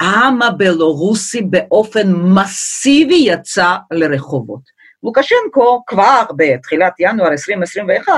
העם 0.00 0.42
הבלורוסי 0.42 1.42
באופן 1.42 2.12
מסיבי 2.12 3.24
יצא 3.26 3.76
לרחובות. 3.90 4.78
לוקשנקו 5.02 5.82
כבר 5.86 6.22
בתחילת 6.36 6.92
ינואר 7.00 7.28
2021 7.28 8.12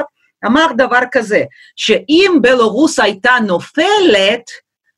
אמר 0.46 0.66
דבר 0.76 1.00
כזה, 1.12 1.44
שאם 1.76 2.38
בלרוס 2.40 2.98
הייתה 2.98 3.32
נופלת, 3.46 4.42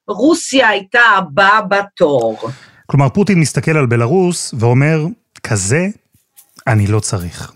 רוסיה 0.09 0.69
הייתה 0.69 1.01
הבאה 1.01 1.61
בתור. 1.62 2.39
כלומר, 2.87 3.09
פוטין 3.09 3.41
מסתכל 3.41 3.77
על 3.77 3.87
בלרוס 3.87 4.55
ואומר, 4.59 5.05
כזה 5.43 5.87
אני 6.67 6.87
לא 6.87 7.01
צריך. 7.01 7.53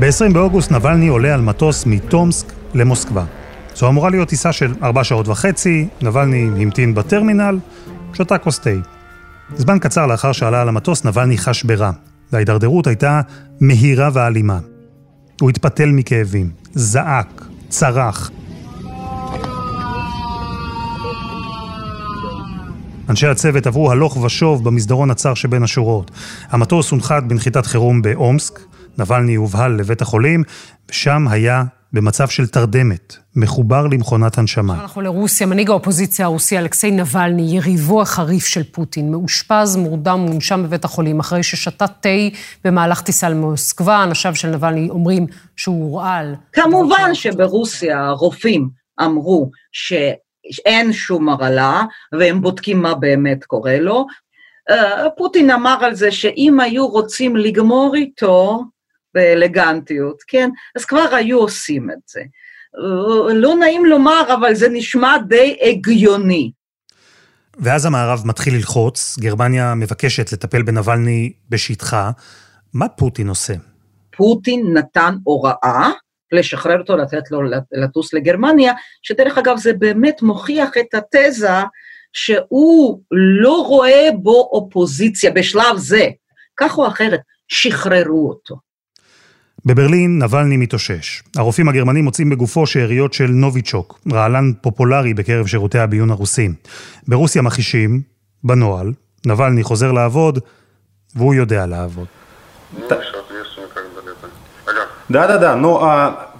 ב-20 0.00 0.32
באוגוסט 0.32 0.72
נבלני 0.72 1.08
עולה 1.08 1.34
על 1.34 1.40
מטוס 1.40 1.86
מטומסק 1.86 2.52
למוסקבה. 2.74 3.24
זו 3.74 3.88
אמורה 3.88 4.10
להיות 4.10 4.28
טיסה 4.28 4.52
של 4.52 4.74
4 4.82 5.04
שעות 5.04 5.28
וחצי, 5.28 5.88
נבלני 6.02 6.62
המתין 6.62 6.94
בטרמינל, 6.94 7.58
שתה 8.14 8.38
כוס 8.38 8.58
תה. 8.58 8.70
זמן 9.56 9.78
קצר 9.78 10.06
לאחר 10.06 10.32
שעלה 10.32 10.62
על 10.62 10.68
המטוס, 10.68 11.04
נבלני 11.04 11.38
חש 11.38 11.62
ברע, 11.62 11.90
וההידרדרות 12.32 12.86
הייתה 12.86 13.20
מהירה 13.60 14.10
ואלימה. 14.12 14.58
הוא 15.40 15.50
התפתל 15.50 15.90
מכאבים, 15.92 16.50
זעק, 16.74 17.44
צרח. 17.68 18.30
אנשי 23.08 23.26
הצוות 23.26 23.66
עברו 23.66 23.90
הלוך 23.90 24.16
ושוב 24.16 24.64
במסדרון 24.64 25.10
הצר 25.10 25.34
שבין 25.34 25.62
השורות. 25.62 26.10
המטוס 26.50 26.90
הונחת 26.90 27.22
בנחיתת 27.22 27.66
חירום 27.66 28.02
באומסק, 28.02 28.60
נבלני 28.98 29.34
הובהל 29.34 29.72
לבית 29.72 30.02
החולים, 30.02 30.42
ושם 30.90 31.28
היה 31.28 31.64
במצב 31.92 32.28
של 32.28 32.46
תרדמת, 32.46 33.16
מחובר 33.36 33.86
למכונת 33.86 34.38
הנשמה. 34.38 34.74
אנחנו 34.74 35.00
לרוסיה, 35.00 35.46
מנהיג 35.46 35.70
האופוזיציה 35.70 36.26
הרוסי 36.26 36.58
אלכסיי 36.58 36.90
נבלני, 36.90 37.56
יריבו 37.56 38.02
החריף 38.02 38.46
של 38.46 38.62
פוטין, 38.62 39.10
מאושפז, 39.10 39.76
מורדם, 39.76 40.18
מונשם 40.18 40.62
בבית 40.62 40.84
החולים, 40.84 41.20
אחרי 41.20 41.42
ששתה 41.42 41.86
תה 41.86 42.08
במהלך 42.64 43.00
טיסה 43.00 43.28
למוסקבה, 43.28 44.02
אנשיו 44.04 44.34
של 44.34 44.48
נבלני 44.48 44.90
אומרים 44.90 45.26
שהוא 45.56 45.84
הורעל. 45.84 46.34
כמובן 46.52 47.14
שברוסיה 47.14 48.06
הרופאים 48.06 48.68
אמרו 49.00 49.50
שאין 49.72 50.92
שום 50.92 51.28
הרעלה, 51.28 51.82
והם 52.18 52.40
בודקים 52.40 52.82
מה 52.82 52.94
באמת 52.94 53.44
קורה 53.44 53.80
לו. 53.80 54.06
אה, 54.70 55.10
פוטין 55.16 55.50
אמר 55.50 55.84
על 55.84 55.94
זה 55.94 56.10
שאם 56.10 56.60
היו 56.60 56.86
רוצים 56.86 57.36
לגמור 57.36 57.94
איתו, 57.94 58.64
באלגנטיות, 59.14 60.22
כן? 60.26 60.50
אז 60.76 60.84
כבר 60.84 61.14
היו 61.14 61.38
עושים 61.38 61.90
את 61.90 61.98
זה. 62.06 62.22
לא 63.34 63.54
נעים 63.54 63.86
לומר, 63.86 64.34
אבל 64.34 64.54
זה 64.54 64.68
נשמע 64.68 65.16
די 65.28 65.56
הגיוני. 65.62 66.50
ואז 67.58 67.86
המערב 67.86 68.22
מתחיל 68.24 68.54
ללחוץ, 68.54 69.16
גרמניה 69.20 69.74
מבקשת 69.74 70.32
לטפל 70.32 70.62
בנבלני 70.62 71.32
בשטחה. 71.48 72.10
מה 72.74 72.88
פוטין 72.88 73.28
עושה? 73.28 73.54
פוטין 74.16 74.76
נתן 74.76 75.14
הוראה 75.24 75.90
לשחרר 76.32 76.78
אותו, 76.78 76.96
לתת 76.96 77.30
לו 77.30 77.42
לטוס 77.72 78.14
לגרמניה, 78.14 78.72
שדרך 79.02 79.38
אגב 79.38 79.56
זה 79.56 79.72
באמת 79.72 80.22
מוכיח 80.22 80.70
את 80.80 80.94
התזה 80.94 81.62
שהוא 82.12 83.02
לא 83.42 83.64
רואה 83.66 84.08
בו 84.22 84.50
אופוזיציה 84.52 85.30
בשלב 85.30 85.76
זה, 85.76 86.06
כך 86.56 86.78
או 86.78 86.88
אחרת, 86.88 87.20
שחררו 87.48 88.28
אותו. 88.28 88.67
בברלין 89.67 90.23
נבלני 90.23 90.57
מתאושש. 90.57 91.23
הרופאים 91.35 91.69
הגרמנים 91.69 92.03
מוצאים 92.03 92.29
בגופו 92.29 92.67
שאריות 92.67 93.13
של 93.13 93.27
נוביצ'וק, 93.27 93.99
רעלן 94.13 94.51
פופולרי 94.61 95.13
בקרב 95.13 95.47
שירותי 95.47 95.79
הביון 95.79 96.11
הרוסים. 96.11 96.53
ברוסיה 97.07 97.41
מכחישים, 97.41 98.01
בנוהל, 98.43 98.93
נבלני 99.25 99.63
חוזר 99.63 99.91
לעבוד, 99.91 100.39
והוא 101.15 101.33
יודע 101.33 101.65
לעבוד. 101.65 102.07
Да-да-да, 105.09 105.55
но 105.55 105.71
а, 105.83 106.33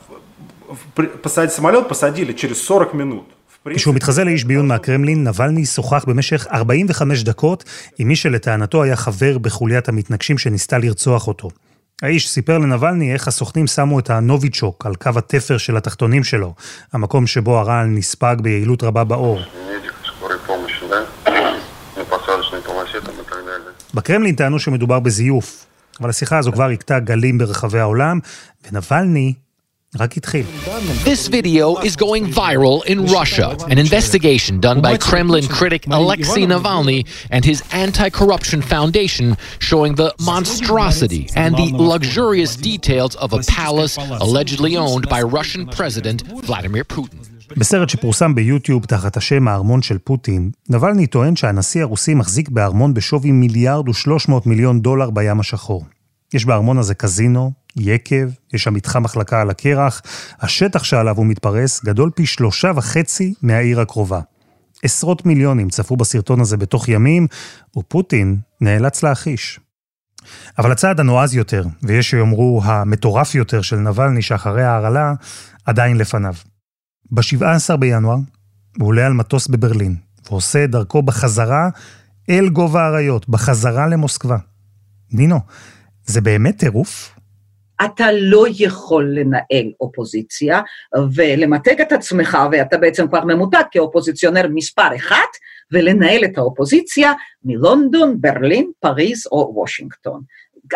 посадить 1.22 1.52
самолет 1.52 1.88
посадили 1.90 2.32
через 2.34 2.72
40 2.72 2.98
минут. 2.98 3.34
כשהוא 3.76 3.96
מתחזה 3.96 4.24
לאיש 4.24 4.44
ביון 4.44 4.68
מהקרמלין, 4.68 5.28
נבלני 5.28 5.66
שוחח 5.66 6.06
במשך 6.06 6.48
45 6.52 7.24
דקות 7.24 7.64
עם 8.00 8.08
מי 8.08 8.16
שלטענתו 8.16 8.84
היה 8.84 8.96
חבר 8.96 9.38
בחוליית 9.38 9.90
המתנגשים 9.90 10.38
שניסתה 10.38 10.78
לרצוח 10.78 11.28
אותו. 11.28 11.50
האיש 12.03 12.29
סיפר 12.29 12.59
לנבלני 12.59 13.13
איך 13.13 13.29
הסוכנים 13.29 13.67
שמו 13.67 13.99
את 13.99 14.11
הנוביצ'וק 14.11 14.87
על 14.87 14.95
קו 14.95 15.11
התפר 15.17 15.59
של 15.59 15.77
התחתונים 15.77 16.25
שלו, 16.25 16.55
המקום 16.93 17.27
שבו 17.27 17.59
הרעל 17.59 17.87
נספג 17.87 18.37
ביעילות 18.43 18.83
רבה 18.83 19.05
באור. 19.05 19.41
בקרמלין 23.95 24.35
טענו 24.35 24.59
שמדובר 24.59 25.01
בזיוף, 25.01 25.67
אבל 26.01 26.11
השיחה 26.11 26.39
הזו 26.39 26.53
כבר 26.53 26.71
הכתה 26.71 26.99
גלים 26.99 27.39
ברחבי 27.39 27.79
העולם, 27.79 28.19
ונבלני. 28.65 29.35
This 29.99 31.27
video 31.27 31.67
is 31.89 31.97
going 31.97 32.25
viral 32.27 32.85
in 32.93 32.99
Russia. 33.19 33.57
An 33.73 33.79
investigation 33.79 34.61
done 34.61 34.81
by 34.81 34.97
Kremlin 34.97 35.47
critic 35.49 35.83
Alexei 35.91 36.45
Navalny 36.47 37.01
and 37.35 37.45
his 37.45 37.59
anti-corruption 37.73 38.61
foundation 38.63 39.37
showing 39.59 39.97
the 39.97 40.15
monstrosity 40.31 41.29
and 41.35 41.57
the 41.57 41.69
luxurious 41.93 42.55
details 42.55 43.17
of 43.17 43.33
a 43.33 43.41
palace 43.61 43.97
allegedly 43.97 44.77
owned 44.77 45.09
by 45.09 45.21
Russian 45.23 45.67
President 45.67 46.19
Vladimir 46.47 46.85
Putin. 46.85 47.19
בסרט 47.57 47.89
שפורסם 47.89 48.35
ביוטיוב 48.35 48.85
תחת 48.85 49.17
השם 49.17 49.49
הארמון 49.49 49.83
של 49.83 49.99
פוטין, 49.99 50.51
נבלני 50.69 51.07
טוען 51.07 51.37
שהנשיא 51.37 51.83
הרוסי 51.83 52.15
מחזיק 52.15 52.49
בארמון 52.49 52.95
בשווי 52.95 53.33
מיליארד 53.33 53.89
ושלוש 53.89 54.29
מאות 54.29 54.47
מיליון 54.47 54.81
דולר 54.81 55.11
בים 55.11 55.41
השחור. 55.41 55.85
יש 56.35 56.45
בארמון 56.45 56.79
הזה 56.79 56.95
קזינו, 56.95 57.53
יקב, 57.79 58.29
יש 58.53 58.63
שם 58.63 58.75
מתחם 58.75 59.03
מחלקה 59.03 59.41
על 59.41 59.51
הקרח, 59.51 60.03
השטח 60.41 60.85
שעליו 60.85 61.17
הוא 61.17 61.27
מתפרס 61.27 61.85
גדול 61.85 62.11
פי 62.15 62.27
שלושה 62.27 62.71
וחצי 62.77 63.35
מהעיר 63.43 63.81
הקרובה. 63.81 64.21
עשרות 64.83 65.27
מיליונים 65.27 65.69
צפו 65.69 65.97
בסרטון 65.97 66.41
הזה 66.41 66.57
בתוך 66.57 66.89
ימים, 66.89 67.27
ופוטין 67.77 68.37
נאלץ 68.61 69.03
להחיש. 69.03 69.61
אבל 70.59 70.73
הצעד 70.73 71.01
הנועז 71.01 71.35
יותר, 71.35 71.65
ויש 71.83 72.11
שיאמרו 72.11 72.61
המטורף 72.65 73.35
יותר 73.35 73.63
של 73.63 73.77
נבלני 73.77 74.23
שאחרי 74.23 74.65
ההרעלה, 74.65 75.13
עדיין 75.65 75.97
לפניו. 75.97 76.35
ב-17 77.11 77.77
בינואר 77.77 78.17
הוא 78.79 78.89
עולה 78.89 79.07
על 79.07 79.13
מטוס 79.13 79.49
בברלין, 79.49 79.97
ועושה 80.31 80.65
את 80.65 80.71
דרכו 80.71 81.03
בחזרה 81.03 81.69
אל 82.31 82.49
גובה 82.49 82.83
האריות, 82.83 83.29
בחזרה 83.29 83.87
למוסקבה. 83.87 84.37
נינו, 85.13 85.41
זה 86.07 86.21
באמת 86.21 86.59
טירוף? 86.59 87.18
אתה 87.85 88.13
לא 88.13 88.47
יכול 88.59 89.15
לנהל 89.15 89.73
אופוזיציה 89.81 90.61
ולמתג 91.15 91.81
את 91.81 91.93
עצמך, 91.93 92.39
ואתה 92.53 92.77
בעצם 92.77 93.09
כבר 93.09 93.25
ממותג 93.25 93.63
כאופוזיציונר 93.71 94.47
מספר 94.55 94.97
אחת, 94.97 95.29
ולנהל 95.73 96.25
את 96.25 96.39
האופוזיציה 96.39 97.13
מלונדון, 97.45 98.21
ברלין, 98.21 98.71
פריז 98.81 99.27
או 99.33 99.53
וושינגטון. 99.55 100.23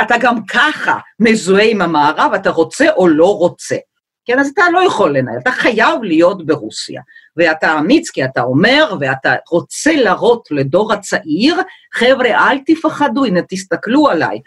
אתה 0.03 0.15
גם 0.21 0.47
ככה 0.47 0.99
מזוהה 1.21 1.65
עם 1.65 1.83
המערב, 1.83 2.33
אתה 2.35 2.51
רוצה 2.51 2.87
או 2.97 3.09
לא 3.09 3.37
רוצה. 3.39 3.77
כן, 4.25 4.39
אז 4.39 4.51
אתה 4.55 4.63
לא 4.73 4.85
יכול 4.87 5.17
לנהל, 5.19 5.39
אתה 5.39 5.51
חייב 5.51 6.03
להיות 6.03 6.47
ברוסיה. 6.47 7.01
ואתה 7.37 7.79
אמיץ 7.79 8.11
כי 8.11 8.25
אתה 8.25 8.43
אומר, 8.43 8.95
ואתה 9.01 9.35
רוצה 9.51 9.93
להראות 9.97 10.49
לדור 10.51 10.93
הצעיר, 10.93 11.57
חבר'ה, 11.95 12.51
אל 12.51 12.59
תפחדו, 12.67 13.25
הנה 13.25 13.41
תסתכלו 13.49 14.09
עליי. 14.09 14.41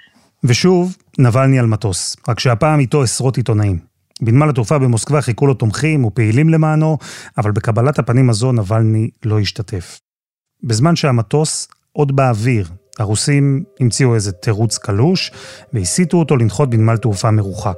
ושוב, 0.47 0.95
נבלני 1.19 1.59
על 1.59 1.65
מטוס, 1.65 2.15
רק 2.27 2.39
שהפעם 2.39 2.79
איתו 2.79 3.03
עשרות 3.03 3.37
עיתונאים. 3.37 3.79
בנמל 4.21 4.49
התעופה 4.49 4.79
במוסקבה 4.79 5.21
חיכו 5.21 5.47
לו 5.47 5.53
תומכים 5.53 6.05
ופעילים 6.05 6.49
למענו, 6.49 6.97
אבל 7.37 7.51
בקבלת 7.51 7.99
הפנים 7.99 8.29
הזו 8.29 8.51
נבלני 8.51 9.09
לא 9.25 9.39
השתתף. 9.39 9.99
בזמן 10.63 10.95
שהמטוס 10.95 11.67
עוד 11.91 12.15
באוויר, 12.15 12.69
הרוסים 12.99 13.63
המציאו 13.79 14.15
איזה 14.15 14.31
תירוץ 14.31 14.77
קלוש, 14.77 15.31
והסיתו 15.73 16.17
אותו 16.17 16.37
לנחות 16.37 16.69
בנמל 16.69 16.97
תעופה 16.97 17.31
מרוחק. 17.31 17.77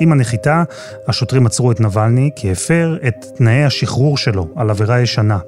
עם 0.00 0.12
הנחיתה, 0.12 0.62
השוטרים 1.08 1.46
עצרו 1.46 1.72
את 1.72 1.80
נבלני 1.80 2.30
כי 2.36 2.52
הפר 2.52 2.96
את 3.08 3.26
תנאי 3.36 3.64
השחרור 3.64 4.18
שלו 4.18 4.48
על 4.56 4.70
עבירה 4.70 5.00
ישנה. 5.00 5.38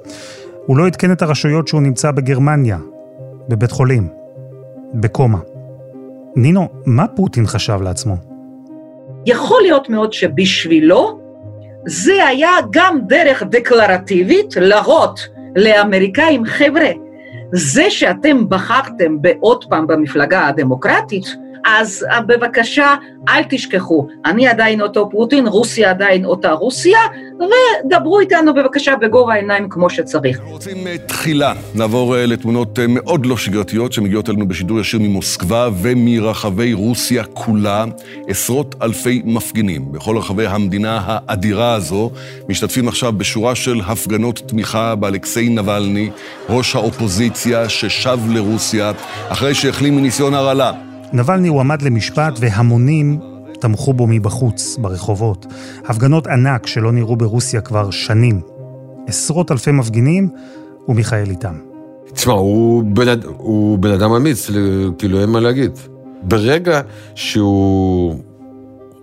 הוא 0.67 0.77
לא 0.77 0.87
עדכן 0.87 1.11
את 1.11 1.21
הרשויות 1.21 1.67
שהוא 1.67 1.81
נמצא 1.81 2.11
בגרמניה, 2.11 2.77
בבית 3.49 3.71
חולים, 3.71 4.07
בקומה. 4.93 5.37
נינו, 6.35 6.67
מה 6.85 7.07
פוטין 7.07 7.47
חשב 7.47 7.81
לעצמו? 7.81 8.15
יכול 9.25 9.61
להיות 9.61 9.89
מאוד 9.89 10.13
שבשבילו 10.13 11.19
זה 11.85 12.25
היה 12.27 12.51
גם 12.71 12.99
דרך 13.07 13.43
דקלרטיבית 13.43 14.55
להראות 14.55 15.27
לאמריקאים, 15.55 16.45
חבר'ה, 16.45 16.89
זה 17.51 17.89
שאתם 17.89 18.49
בחרתם 18.49 19.21
בעוד 19.21 19.65
פעם 19.69 19.87
במפלגה 19.87 20.47
הדמוקרטית, 20.47 21.25
אז 21.67 22.05
אה, 22.11 22.21
בבקשה, 22.21 22.95
אל 23.29 23.41
תשכחו, 23.49 24.07
אני 24.25 24.47
עדיין 24.47 24.81
אותו 24.81 25.09
פוטין, 25.11 25.47
רוסיה 25.47 25.89
עדיין 25.89 26.25
אותה 26.25 26.51
רוסיה, 26.51 26.99
ודברו 27.35 28.19
איתנו 28.19 28.53
בבקשה 28.53 28.95
בגובה 29.01 29.33
העיניים 29.33 29.69
כמו 29.69 29.89
שצריך. 29.89 30.37
אנחנו 30.37 30.51
רוצים 30.51 30.87
אה, 30.87 30.97
תחילה 30.97 31.53
לעבור 31.75 32.15
אה, 32.15 32.25
לתמונות 32.25 32.79
מאוד 32.89 33.25
לא 33.25 33.37
שגרתיות 33.37 33.93
שמגיעות 33.93 34.29
אלינו 34.29 34.47
בשידור 34.47 34.79
ישיר 34.79 34.99
ממוסקבה 34.99 35.69
ומרחבי 35.81 36.73
רוסיה 36.73 37.23
כולה. 37.23 37.85
עשרות 38.27 38.75
אלפי 38.81 39.21
מפגינים 39.25 39.91
בכל 39.91 40.17
רחבי 40.17 40.45
המדינה 40.47 41.01
האדירה 41.05 41.73
הזו 41.73 42.11
משתתפים 42.49 42.87
עכשיו 42.87 43.13
בשורה 43.13 43.55
של 43.55 43.81
הפגנות 43.87 44.41
תמיכה 44.45 44.95
באלכסיי 44.95 45.49
נבלני, 45.49 46.09
ראש 46.49 46.75
האופוזיציה 46.75 47.69
ששב 47.69 48.19
לרוסיה 48.29 48.91
אחרי 49.29 49.53
שהחלים 49.53 49.95
מניסיון 49.95 50.33
הרעלה. 50.33 50.86
נבלני 51.13 51.47
הועמד 51.47 51.81
למשפט 51.81 52.33
והמונים 52.39 53.19
תמכו 53.59 53.93
בו 53.93 54.07
מבחוץ, 54.07 54.77
ברחובות. 54.81 55.45
הפגנות 55.85 56.27
ענק 56.27 56.67
שלא 56.67 56.91
נראו 56.91 57.15
ברוסיה 57.15 57.61
כבר 57.61 57.91
שנים. 57.91 58.41
עשרות 59.07 59.51
אלפי 59.51 59.71
מפגינים, 59.71 60.29
ומיכאל 60.87 61.29
איתם. 61.29 61.53
תשמע, 62.13 62.33
הוא 62.33 62.83
בן, 62.83 63.19
הוא 63.37 63.79
בן 63.79 63.91
אדם 63.91 64.11
אמיץ, 64.11 64.49
כאילו 64.97 65.21
אין 65.21 65.29
מה 65.29 65.39
להגיד. 65.39 65.71
ברגע 66.23 66.81
שהוא 67.15 68.15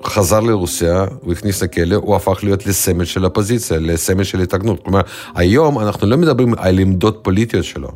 חזר 0.05 0.41
לרוסיה, 0.41 1.05
הוא 1.21 1.33
הכניס 1.33 1.63
לכלא, 1.63 1.97
הוא 1.97 2.17
הפך 2.17 2.39
להיות 2.43 2.67
לסמל 2.67 3.05
של 3.05 3.25
אופוזיציה, 3.25 3.79
לסמל 3.79 4.25
של 4.25 4.41
התאגנות. 4.41 4.83
כלומר, 4.83 5.01
היום 5.35 5.79
אנחנו 5.79 6.07
לא 6.07 6.17
מדברים 6.17 6.55
על 6.57 6.79
עמדות 6.79 7.19
פוליטיות 7.23 7.65
שלו, 7.65 7.89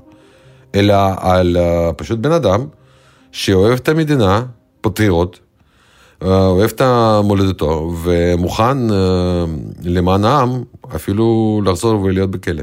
אלא 0.75 0.95
על 1.17 1.57
uh, 1.57 1.93
פשוט 1.93 2.19
בן 2.19 2.33
אדם 2.33 2.67
שאוהב 3.33 3.79
את 3.79 3.89
המדינה, 3.89 4.43
פטריוט, 4.81 5.39
אה, 6.23 6.47
אוהב 6.47 6.71
את 6.71 6.83
מולדתו, 7.25 7.95
ומוכן 8.03 8.91
אה, 8.91 9.45
למען 9.83 10.25
העם 10.25 10.63
אפילו 10.95 11.61
לחזור 11.65 12.03
ולהיות 12.03 12.31
בכלא. 12.31 12.63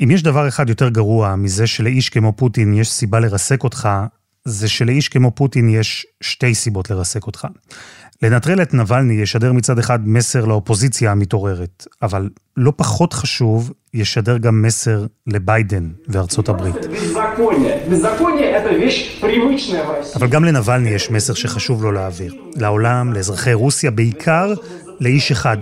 אם 0.00 0.10
יש 0.10 0.22
דבר 0.22 0.48
אחד 0.48 0.68
יותר 0.68 0.88
גרוע 0.88 1.36
מזה 1.36 1.66
שלאיש 1.66 2.08
כמו 2.08 2.32
פוטין 2.36 2.74
יש 2.74 2.90
סיבה 2.90 3.20
לרסק 3.20 3.64
אותך, 3.64 3.88
זה 4.44 4.68
שלאיש 4.68 5.08
כמו 5.08 5.30
פוטין 5.30 5.68
יש 5.68 6.06
שתי 6.20 6.54
סיבות 6.54 6.90
לרסק 6.90 7.26
אותך. 7.26 7.46
לנטרל 8.22 8.62
את 8.62 8.74
נבלני 8.74 9.14
ישדר 9.14 9.52
מצד 9.52 9.78
אחד 9.78 10.08
מסר 10.08 10.44
לאופוזיציה 10.44 11.12
המתעוררת, 11.12 11.86
אבל 12.02 12.28
לא 12.56 12.72
פחות 12.76 13.12
חשוב, 13.12 13.72
ישדר 13.94 14.38
גם 14.38 14.62
מסר 14.62 15.06
לביידן 15.26 15.90
וארצות 16.08 16.48
הברית. 16.48 16.76
אבל 20.14 20.28
גם 20.28 20.44
לנבלני 20.44 20.88
יש 20.90 21.10
מסר 21.10 21.34
שחשוב 21.34 21.82
לו 21.82 21.92
להעביר. 21.92 22.34
לעולם, 22.54 23.12
לאזרחי 23.12 23.54
רוסיה, 23.54 23.90
בעיקר 23.90 24.54
לאיש 25.00 25.32
אחד. 25.32 25.56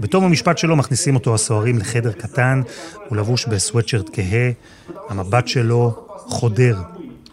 בתום 0.00 0.24
המשפט 0.24 0.58
שלו 0.58 0.76
מכניסים 0.76 1.14
אותו 1.14 1.34
הסוהרים 1.34 1.78
לחדר 1.78 2.12
קטן, 2.12 2.62
הוא 3.08 3.16
לבוש 3.16 3.46
בסוואטשרט 3.46 4.10
כהה, 4.12 4.50
המבט 5.08 5.48
שלו 5.48 6.06
חודר, 6.16 6.76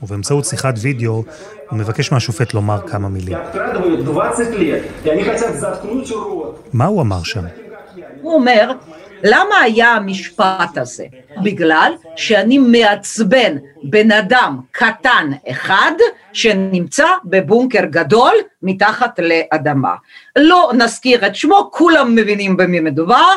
ובאמצעות 0.02 0.46
שיחת 0.46 0.74
וידאו 0.82 1.24
הוא 1.70 1.80
מבקש 1.80 2.12
מהשופט 2.12 2.54
לומר 2.54 2.88
כמה 2.88 3.10
מילים. 3.10 3.38
מה 6.74 6.86
הוא 6.86 7.02
אמר 7.02 7.24
שם? 7.24 7.44
הוא 8.22 8.34
אומר, 8.34 8.72
למה 9.24 9.60
היה 9.62 9.92
המשפט 9.92 10.78
הזה? 10.78 11.06
בגלל 11.44 11.94
שאני 12.16 12.58
מעצבן 12.58 13.58
בן 13.84 14.12
אדם 14.12 14.60
קטן 14.72 15.32
אחד 15.50 15.92
שנמצא 16.34 17.08
בבונקר 17.26 17.86
גדול 17.86 18.34
מתחת 18.64 19.20
לאדמה. 19.20 19.96
לא 20.36 20.72
נזכיר 20.74 21.28
את 21.28 21.36
שמו, 21.36 21.70
כולם 21.74 22.16
מבינים 22.16 22.58
במי 22.58 22.80
מדובר, 22.80 23.34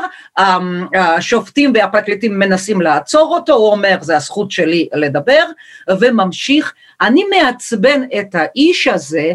השופטים 0.95 1.73
והפרקליטים 1.75 2.39
מנסים 2.39 2.81
לעצור 2.81 3.35
אותו, 3.35 3.55
הוא 3.55 3.71
אומר 3.71 3.97
זה 4.01 4.17
הזכות 4.17 4.51
שלי 4.51 4.89
לדבר, 4.95 5.45
וממשיך. 6.01 6.75
אני 7.01 7.25
מעצבן 7.25 8.03
את 8.21 8.35
האיש 8.35 8.89
הזה, 8.89 9.33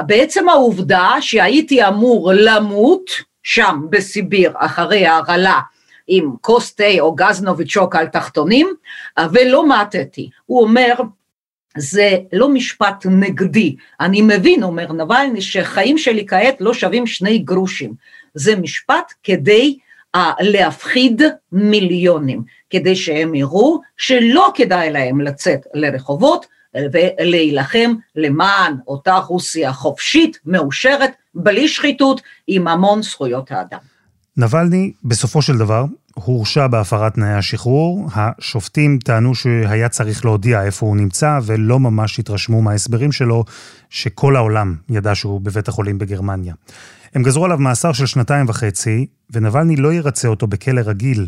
בעצם 0.00 0.48
העובדה 0.48 1.10
שהייתי 1.20 1.86
אמור 1.86 2.32
למות, 2.34 3.27
שם 3.48 3.86
בסיביר 3.90 4.52
אחרי 4.56 5.06
ההרעלה 5.06 5.60
עם 6.06 6.32
כוס 6.40 6.74
תה 6.74 7.00
או 7.00 7.14
גז 7.14 7.42
נוביצ'וק 7.42 7.96
על 7.96 8.06
תחתונים 8.06 8.74
ולא 9.32 9.68
מתתי. 9.68 10.30
הוא 10.46 10.62
אומר 10.62 10.94
זה 11.76 12.16
לא 12.32 12.48
משפט 12.48 13.06
נגדי, 13.10 13.76
אני 14.00 14.22
מבין, 14.22 14.62
אומר 14.62 14.92
נבלני, 14.92 15.40
שחיים 15.40 15.98
שלי 15.98 16.26
כעת 16.26 16.56
לא 16.60 16.74
שווים 16.74 17.06
שני 17.06 17.38
גרושים, 17.38 17.94
זה 18.34 18.56
משפט 18.56 19.12
כדי 19.22 19.78
uh, 20.16 20.20
להפחיד 20.40 21.22
מיליונים, 21.52 22.42
כדי 22.70 22.96
שהם 22.96 23.34
יראו 23.34 23.80
שלא 23.96 24.52
כדאי 24.54 24.90
להם 24.90 25.20
לצאת 25.20 25.60
לרחובות 25.74 26.46
ולהילחם 26.74 27.94
למען 28.16 28.74
אותה 28.86 29.16
רוסיה 29.16 29.72
חופשית, 29.72 30.38
מאושרת, 30.46 31.12
בלי 31.34 31.68
שחיתות, 31.68 32.20
עם 32.46 32.68
המון 32.68 33.02
זכויות 33.02 33.50
האדם. 33.50 33.78
נבלני, 34.36 34.92
בסופו 35.04 35.42
של 35.42 35.58
דבר, 35.58 35.84
הורשע 36.14 36.66
בהפרת 36.66 37.14
תנאי 37.14 37.32
השחרור. 37.32 38.08
השופטים 38.14 38.98
טענו 39.04 39.34
שהיה 39.34 39.88
צריך 39.88 40.24
להודיע 40.24 40.62
איפה 40.62 40.86
הוא 40.86 40.96
נמצא, 40.96 41.38
ולא 41.42 41.80
ממש 41.80 42.18
התרשמו 42.18 42.62
מההסברים 42.62 43.12
שלו, 43.12 43.44
שכל 43.90 44.36
העולם 44.36 44.76
ידע 44.88 45.14
שהוא 45.14 45.40
בבית 45.40 45.68
החולים 45.68 45.98
בגרמניה. 45.98 46.54
הם 47.14 47.22
גזרו 47.22 47.44
עליו 47.44 47.58
מאסר 47.58 47.92
של 47.92 48.06
שנתיים 48.06 48.46
וחצי, 48.48 49.06
ונבלני 49.30 49.76
לא 49.76 49.92
ירצה 49.92 50.28
אותו 50.28 50.46
בכלא 50.46 50.80
רגיל, 50.84 51.26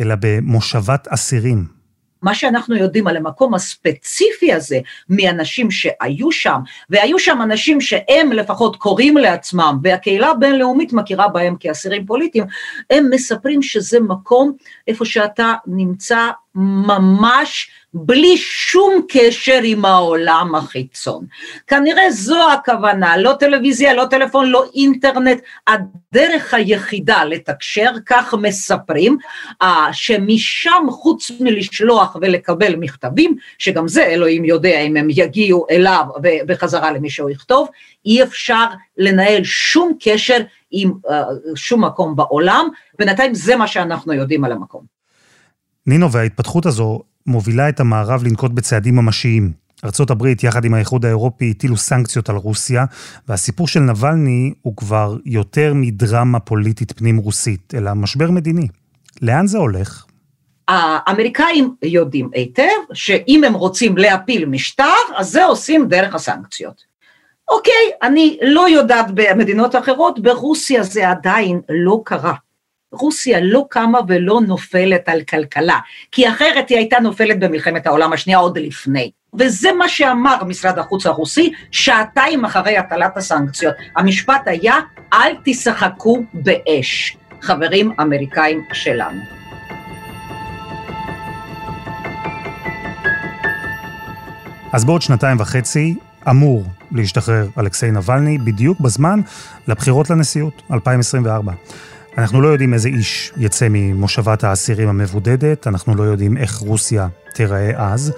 אלא 0.00 0.14
במושבת 0.20 1.08
אסירים 1.08 1.77
מה 2.22 2.34
שאנחנו 2.34 2.76
יודעים 2.76 3.06
על 3.06 3.16
המקום 3.16 3.54
הספציפי 3.54 4.52
הזה 4.52 4.78
מאנשים 5.08 5.70
שהיו 5.70 6.32
שם, 6.32 6.60
והיו 6.90 7.18
שם 7.18 7.38
אנשים 7.42 7.80
שהם 7.80 8.32
לפחות 8.32 8.76
קוראים 8.76 9.16
לעצמם, 9.16 9.78
והקהילה 9.82 10.30
הבינלאומית 10.30 10.92
מכירה 10.92 11.28
בהם 11.28 11.56
כאסירים 11.60 12.06
פוליטיים, 12.06 12.44
הם 12.90 13.10
מספרים 13.10 13.62
שזה 13.62 14.00
מקום 14.00 14.52
איפה 14.88 15.04
שאתה 15.04 15.54
נמצא 15.66 16.30
ממש 16.58 17.70
בלי 17.94 18.36
שום 18.36 19.02
קשר 19.08 19.60
עם 19.64 19.84
העולם 19.84 20.54
החיצון. 20.54 21.26
כנראה 21.66 22.10
זו 22.10 22.52
הכוונה, 22.52 23.16
לא 23.16 23.32
טלוויזיה, 23.32 23.94
לא 23.94 24.04
טלפון, 24.04 24.50
לא 24.50 24.64
אינטרנט, 24.74 25.40
הדרך 25.66 26.54
היחידה 26.54 27.24
לתקשר, 27.24 27.90
כך 28.06 28.34
מספרים, 28.34 29.18
אה, 29.62 29.88
שמשם 29.92 30.86
חוץ 30.90 31.30
מלשלוח 31.40 32.16
ולקבל 32.20 32.76
מכתבים, 32.76 33.36
שגם 33.58 33.88
זה 33.88 34.04
אלוהים 34.04 34.44
יודע 34.44 34.80
אם 34.80 34.96
הם 34.96 35.08
יגיעו 35.10 35.66
אליו 35.70 36.04
ובחזרה 36.22 36.92
למישהו 36.92 37.30
יכתוב, 37.30 37.68
אי 38.06 38.22
אפשר 38.22 38.64
לנהל 38.96 39.44
שום 39.44 39.92
קשר 40.00 40.38
עם 40.70 40.92
uh, 41.06 41.12
שום 41.54 41.84
מקום 41.84 42.16
בעולם, 42.16 42.68
בינתיים 42.98 43.34
זה 43.34 43.56
מה 43.56 43.66
שאנחנו 43.66 44.12
יודעים 44.12 44.44
על 44.44 44.52
המקום. 44.52 44.97
נינו, 45.88 46.12
וההתפתחות 46.12 46.66
הזו 46.66 47.00
מובילה 47.26 47.68
את 47.68 47.80
המערב 47.80 48.22
לנקוט 48.24 48.52
בצעדים 48.52 48.96
ממשיים. 48.96 49.52
ארצות 49.84 50.10
הברית, 50.10 50.44
יחד 50.44 50.64
עם 50.64 50.74
האיחוד 50.74 51.04
האירופי, 51.04 51.50
הטילו 51.50 51.76
סנקציות 51.76 52.28
על 52.28 52.36
רוסיה, 52.36 52.84
והסיפור 53.28 53.68
של 53.68 53.80
נבלני 53.80 54.52
הוא 54.62 54.76
כבר 54.76 55.16
יותר 55.24 55.72
מדרמה 55.74 56.40
פוליטית 56.40 56.92
פנים-רוסית, 56.92 57.74
אלא 57.74 57.94
משבר 57.94 58.30
מדיני. 58.30 58.68
לאן 59.22 59.46
זה 59.46 59.58
הולך? 59.58 60.04
האמריקאים 60.68 61.74
יודעים 61.82 62.30
היטב 62.34 62.62
שאם 62.92 63.44
הם 63.44 63.54
רוצים 63.54 63.96
להפיל 63.96 64.44
משטר, 64.44 64.84
אז 65.16 65.30
זה 65.30 65.44
עושים 65.44 65.88
דרך 65.88 66.14
הסנקציות. 66.14 66.82
אוקיי, 67.48 67.90
אני 68.02 68.38
לא 68.42 68.68
יודעת 68.68 69.06
במדינות 69.14 69.76
אחרות, 69.76 70.22
ברוסיה 70.22 70.82
זה 70.82 71.10
עדיין 71.10 71.60
לא 71.68 72.00
קרה. 72.04 72.34
רוסיה 72.92 73.38
לא 73.42 73.64
קמה 73.70 73.98
ולא 74.08 74.40
נופלת 74.46 75.08
על 75.08 75.22
כלכלה, 75.22 75.78
כי 76.12 76.28
אחרת 76.28 76.68
היא 76.68 76.78
הייתה 76.78 77.00
נופלת 77.00 77.40
במלחמת 77.40 77.86
העולם 77.86 78.12
השנייה 78.12 78.38
עוד 78.38 78.58
לפני. 78.58 79.10
וזה 79.38 79.72
מה 79.72 79.88
שאמר 79.88 80.44
משרד 80.44 80.78
החוץ 80.78 81.06
הרוסי 81.06 81.52
שעתיים 81.70 82.44
אחרי 82.44 82.78
הטלת 82.78 83.16
הסנקציות. 83.16 83.74
המשפט 83.96 84.42
היה, 84.46 84.74
אל 85.12 85.34
תשחקו 85.44 86.22
באש, 86.34 87.16
חברים 87.40 87.92
אמריקאים 88.00 88.64
שלנו. 88.72 89.20
אז 94.72 94.84
בעוד 94.84 95.02
שנתיים 95.02 95.40
וחצי 95.40 95.94
אמור 96.30 96.64
להשתחרר 96.92 97.48
אלכסיי 97.58 97.90
נבלני 97.90 98.38
בדיוק 98.38 98.80
בזמן 98.80 99.20
לבחירות 99.68 100.10
לנשיאות, 100.10 100.62
2024. 100.72 101.52
אנחנו 102.18 102.40
לא 102.40 102.48
יודעים 102.48 102.74
איזה 102.74 102.88
איש 102.88 103.32
יצא 103.36 103.66
ממושבת 103.70 104.44
האסירים 104.44 104.88
המבודדת, 104.88 105.66
אנחנו 105.66 105.94
לא 105.94 106.02
יודעים 106.02 106.36
איך 106.36 106.56
רוסיה 106.56 107.08
תיראה 107.34 107.92
אז. 107.92 108.12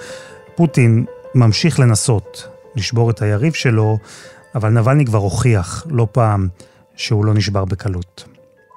פוטין 0.55 1.05
ממשיך 1.35 1.81
לנסות 1.81 2.49
לשבור 2.77 3.11
את 3.11 3.23
היריב 3.23 3.53
שלו, 3.53 3.99
אבל 4.55 4.69
נבלני 4.69 5.05
כבר 5.05 5.19
הוכיח 5.19 5.87
לא 5.91 6.07
פעם 6.13 6.49
שהוא 6.97 7.25
לא 7.25 7.35
נשבר 7.35 7.65
בקלות. 7.65 8.25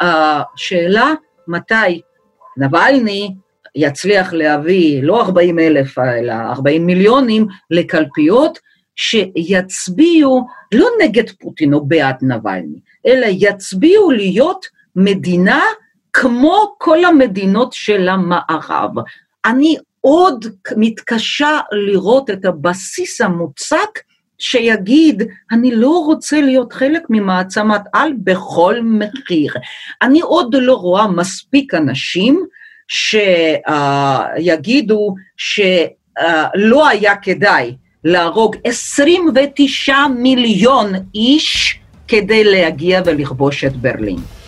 השאלה 0.01 1.13
מתי 1.47 2.01
נבלני 2.57 3.36
יצליח 3.75 4.33
להביא 4.33 5.03
לא 5.03 5.21
40 5.21 5.59
אלף, 5.59 5.99
אלא 5.99 6.33
40 6.33 6.86
מיליונים 6.86 7.47
לקלפיות, 7.71 8.59
שיצביעו 8.95 10.47
לא 10.71 10.88
נגד 11.03 11.29
פוטין 11.39 11.73
או 11.73 11.86
בעד 11.86 12.15
נבלני, 12.21 12.79
אלא 13.07 13.25
יצביעו 13.29 14.12
להיות 14.12 14.82
מדינה 14.95 15.62
כמו 16.13 16.75
כל 16.77 17.06
המדינות 17.06 17.73
של 17.73 18.10
המערב. 18.10 18.91
אני 19.45 19.77
עוד 20.01 20.45
מתקשה 20.77 21.60
לראות 21.71 22.29
את 22.29 22.45
הבסיס 22.45 23.21
המוצק 23.21 23.99
שיגיד, 24.39 25.23
אני 25.51 25.75
לא 25.75 26.03
רוצה 26.06 26.41
להיות 26.41 26.73
חלק 26.73 27.01
ממעצמת 27.10 27.82
על 27.93 28.13
בכל 28.17 28.75
מחיר. 28.84 29.53
אני 30.01 30.21
עוד 30.21 30.56
לא 30.56 30.73
רואה 30.73 31.08
מספיק 31.08 31.73
אנשים 31.73 32.45
שיגידו 34.38 35.15
שלא 35.38 36.88
היה 36.88 37.15
כדאי 37.15 37.75
להרוג 38.03 38.56
29 38.63 39.95
מיליון 40.08 40.93
איש 41.15 41.79
כדי 42.08 42.43
להגיע 42.43 43.01
ולכבוש 43.06 43.63
את 43.63 43.75
ברלין. 43.75 44.42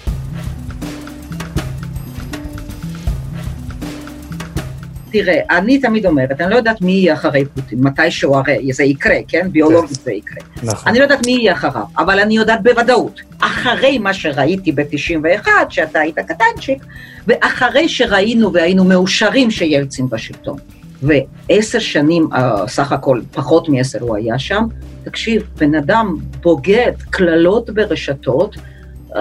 תראה, 5.17 5.39
אני 5.51 5.79
תמיד 5.79 6.05
אומרת, 6.05 6.41
אני 6.41 6.51
לא 6.51 6.55
יודעת 6.55 6.81
מי 6.81 6.91
יהיה 6.91 7.13
אחרי 7.13 7.45
פוטין, 7.45 7.79
מתישהו 7.83 8.35
הרי 8.35 8.73
זה 8.73 8.83
יקרה, 8.83 9.15
כן? 9.27 9.47
ביולוגית 9.51 9.99
זה 10.03 10.11
יקרה. 10.11 10.43
נכון. 10.63 10.89
אני 10.89 10.99
לא 10.99 11.03
יודעת 11.03 11.25
מי 11.25 11.31
יהיה 11.31 11.53
אחריו, 11.53 11.83
אבל 11.97 12.19
אני 12.19 12.35
יודעת 12.35 12.63
בוודאות, 12.63 13.21
אחרי 13.39 13.97
מה 13.97 14.13
שראיתי 14.13 14.71
ב-91, 14.71 15.47
שאתה 15.69 15.99
היית 15.99 16.19
קטנצ'יק, 16.19 16.85
ואחרי 17.27 17.89
שראינו 17.89 18.53
והיינו 18.53 18.83
מאושרים 18.83 19.51
שילצין 19.51 20.09
בשלטון, 20.09 20.57
ועשר 21.01 21.79
שנים, 21.79 22.27
uh, 22.33 22.37
סך 22.67 22.91
הכל, 22.91 23.21
פחות 23.31 23.69
מעשר 23.69 24.01
הוא 24.01 24.15
היה 24.15 24.39
שם, 24.39 24.63
תקשיב, 25.03 25.43
בן 25.57 25.75
אדם 25.75 26.15
בוגד 26.41 26.93
קללות 27.09 27.69
ברשתות, 27.69 28.55
uh, 28.55 29.13
uh, 29.13 29.17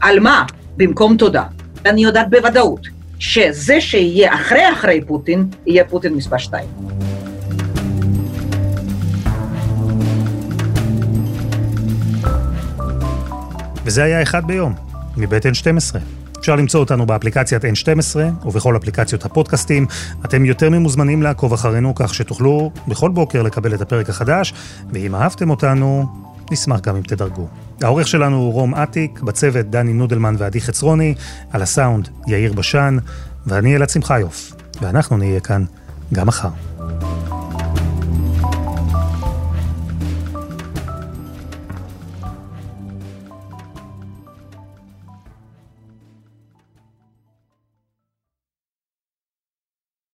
על 0.00 0.20
מה? 0.20 0.44
במקום 0.76 1.16
תודה. 1.16 1.44
אני 1.86 2.04
יודעת 2.04 2.30
בוודאות 2.30 2.93
שזה 3.18 3.80
שיהיה 3.80 4.34
אחרי 4.34 4.72
אחרי 4.72 5.00
פוטין, 5.06 5.46
יהיה 5.66 5.84
פוטין 5.84 6.14
מספר 6.14 6.38
שתיים. 6.38 6.68
וזה 13.84 14.04
היה 14.04 14.22
אחד 14.22 14.46
ביום, 14.46 14.74
מבית 15.16 15.46
N12. 15.46 15.96
אפשר 16.40 16.56
למצוא 16.56 16.80
אותנו 16.80 17.06
באפליקציית 17.06 17.64
N12 17.64 18.46
ובכל 18.46 18.76
אפליקציות 18.76 19.24
הפודקאסטים. 19.24 19.86
אתם 20.24 20.44
יותר 20.44 20.70
ממוזמנים 20.70 21.22
לעקוב 21.22 21.52
אחרינו 21.52 21.94
כך 21.94 22.14
שתוכלו 22.14 22.70
בכל 22.88 23.10
בוקר 23.10 23.42
לקבל 23.42 23.74
את 23.74 23.80
הפרק 23.80 24.10
החדש, 24.10 24.54
ואם 24.92 25.14
אהבתם 25.14 25.50
אותנו, 25.50 26.06
נשמח 26.50 26.80
גם 26.80 26.96
אם 26.96 27.02
תדרגו. 27.02 27.48
העורך 27.82 28.08
שלנו 28.08 28.36
הוא 28.36 28.52
רום 28.52 28.74
אטיק, 28.74 29.20
בצוות 29.20 29.66
דני 29.66 29.92
נודלמן 29.92 30.34
ועדי 30.38 30.60
חצרוני, 30.60 31.14
על 31.50 31.62
הסאונד 31.62 32.08
יאיר 32.26 32.52
בשן, 32.52 32.96
ואני 33.46 33.76
אלעד 33.76 33.90
שמחיוף, 33.90 34.52
ואנחנו 34.82 35.16
נהיה 35.16 35.40
כאן 35.40 35.64
גם 36.14 36.26
מחר. 36.26 36.48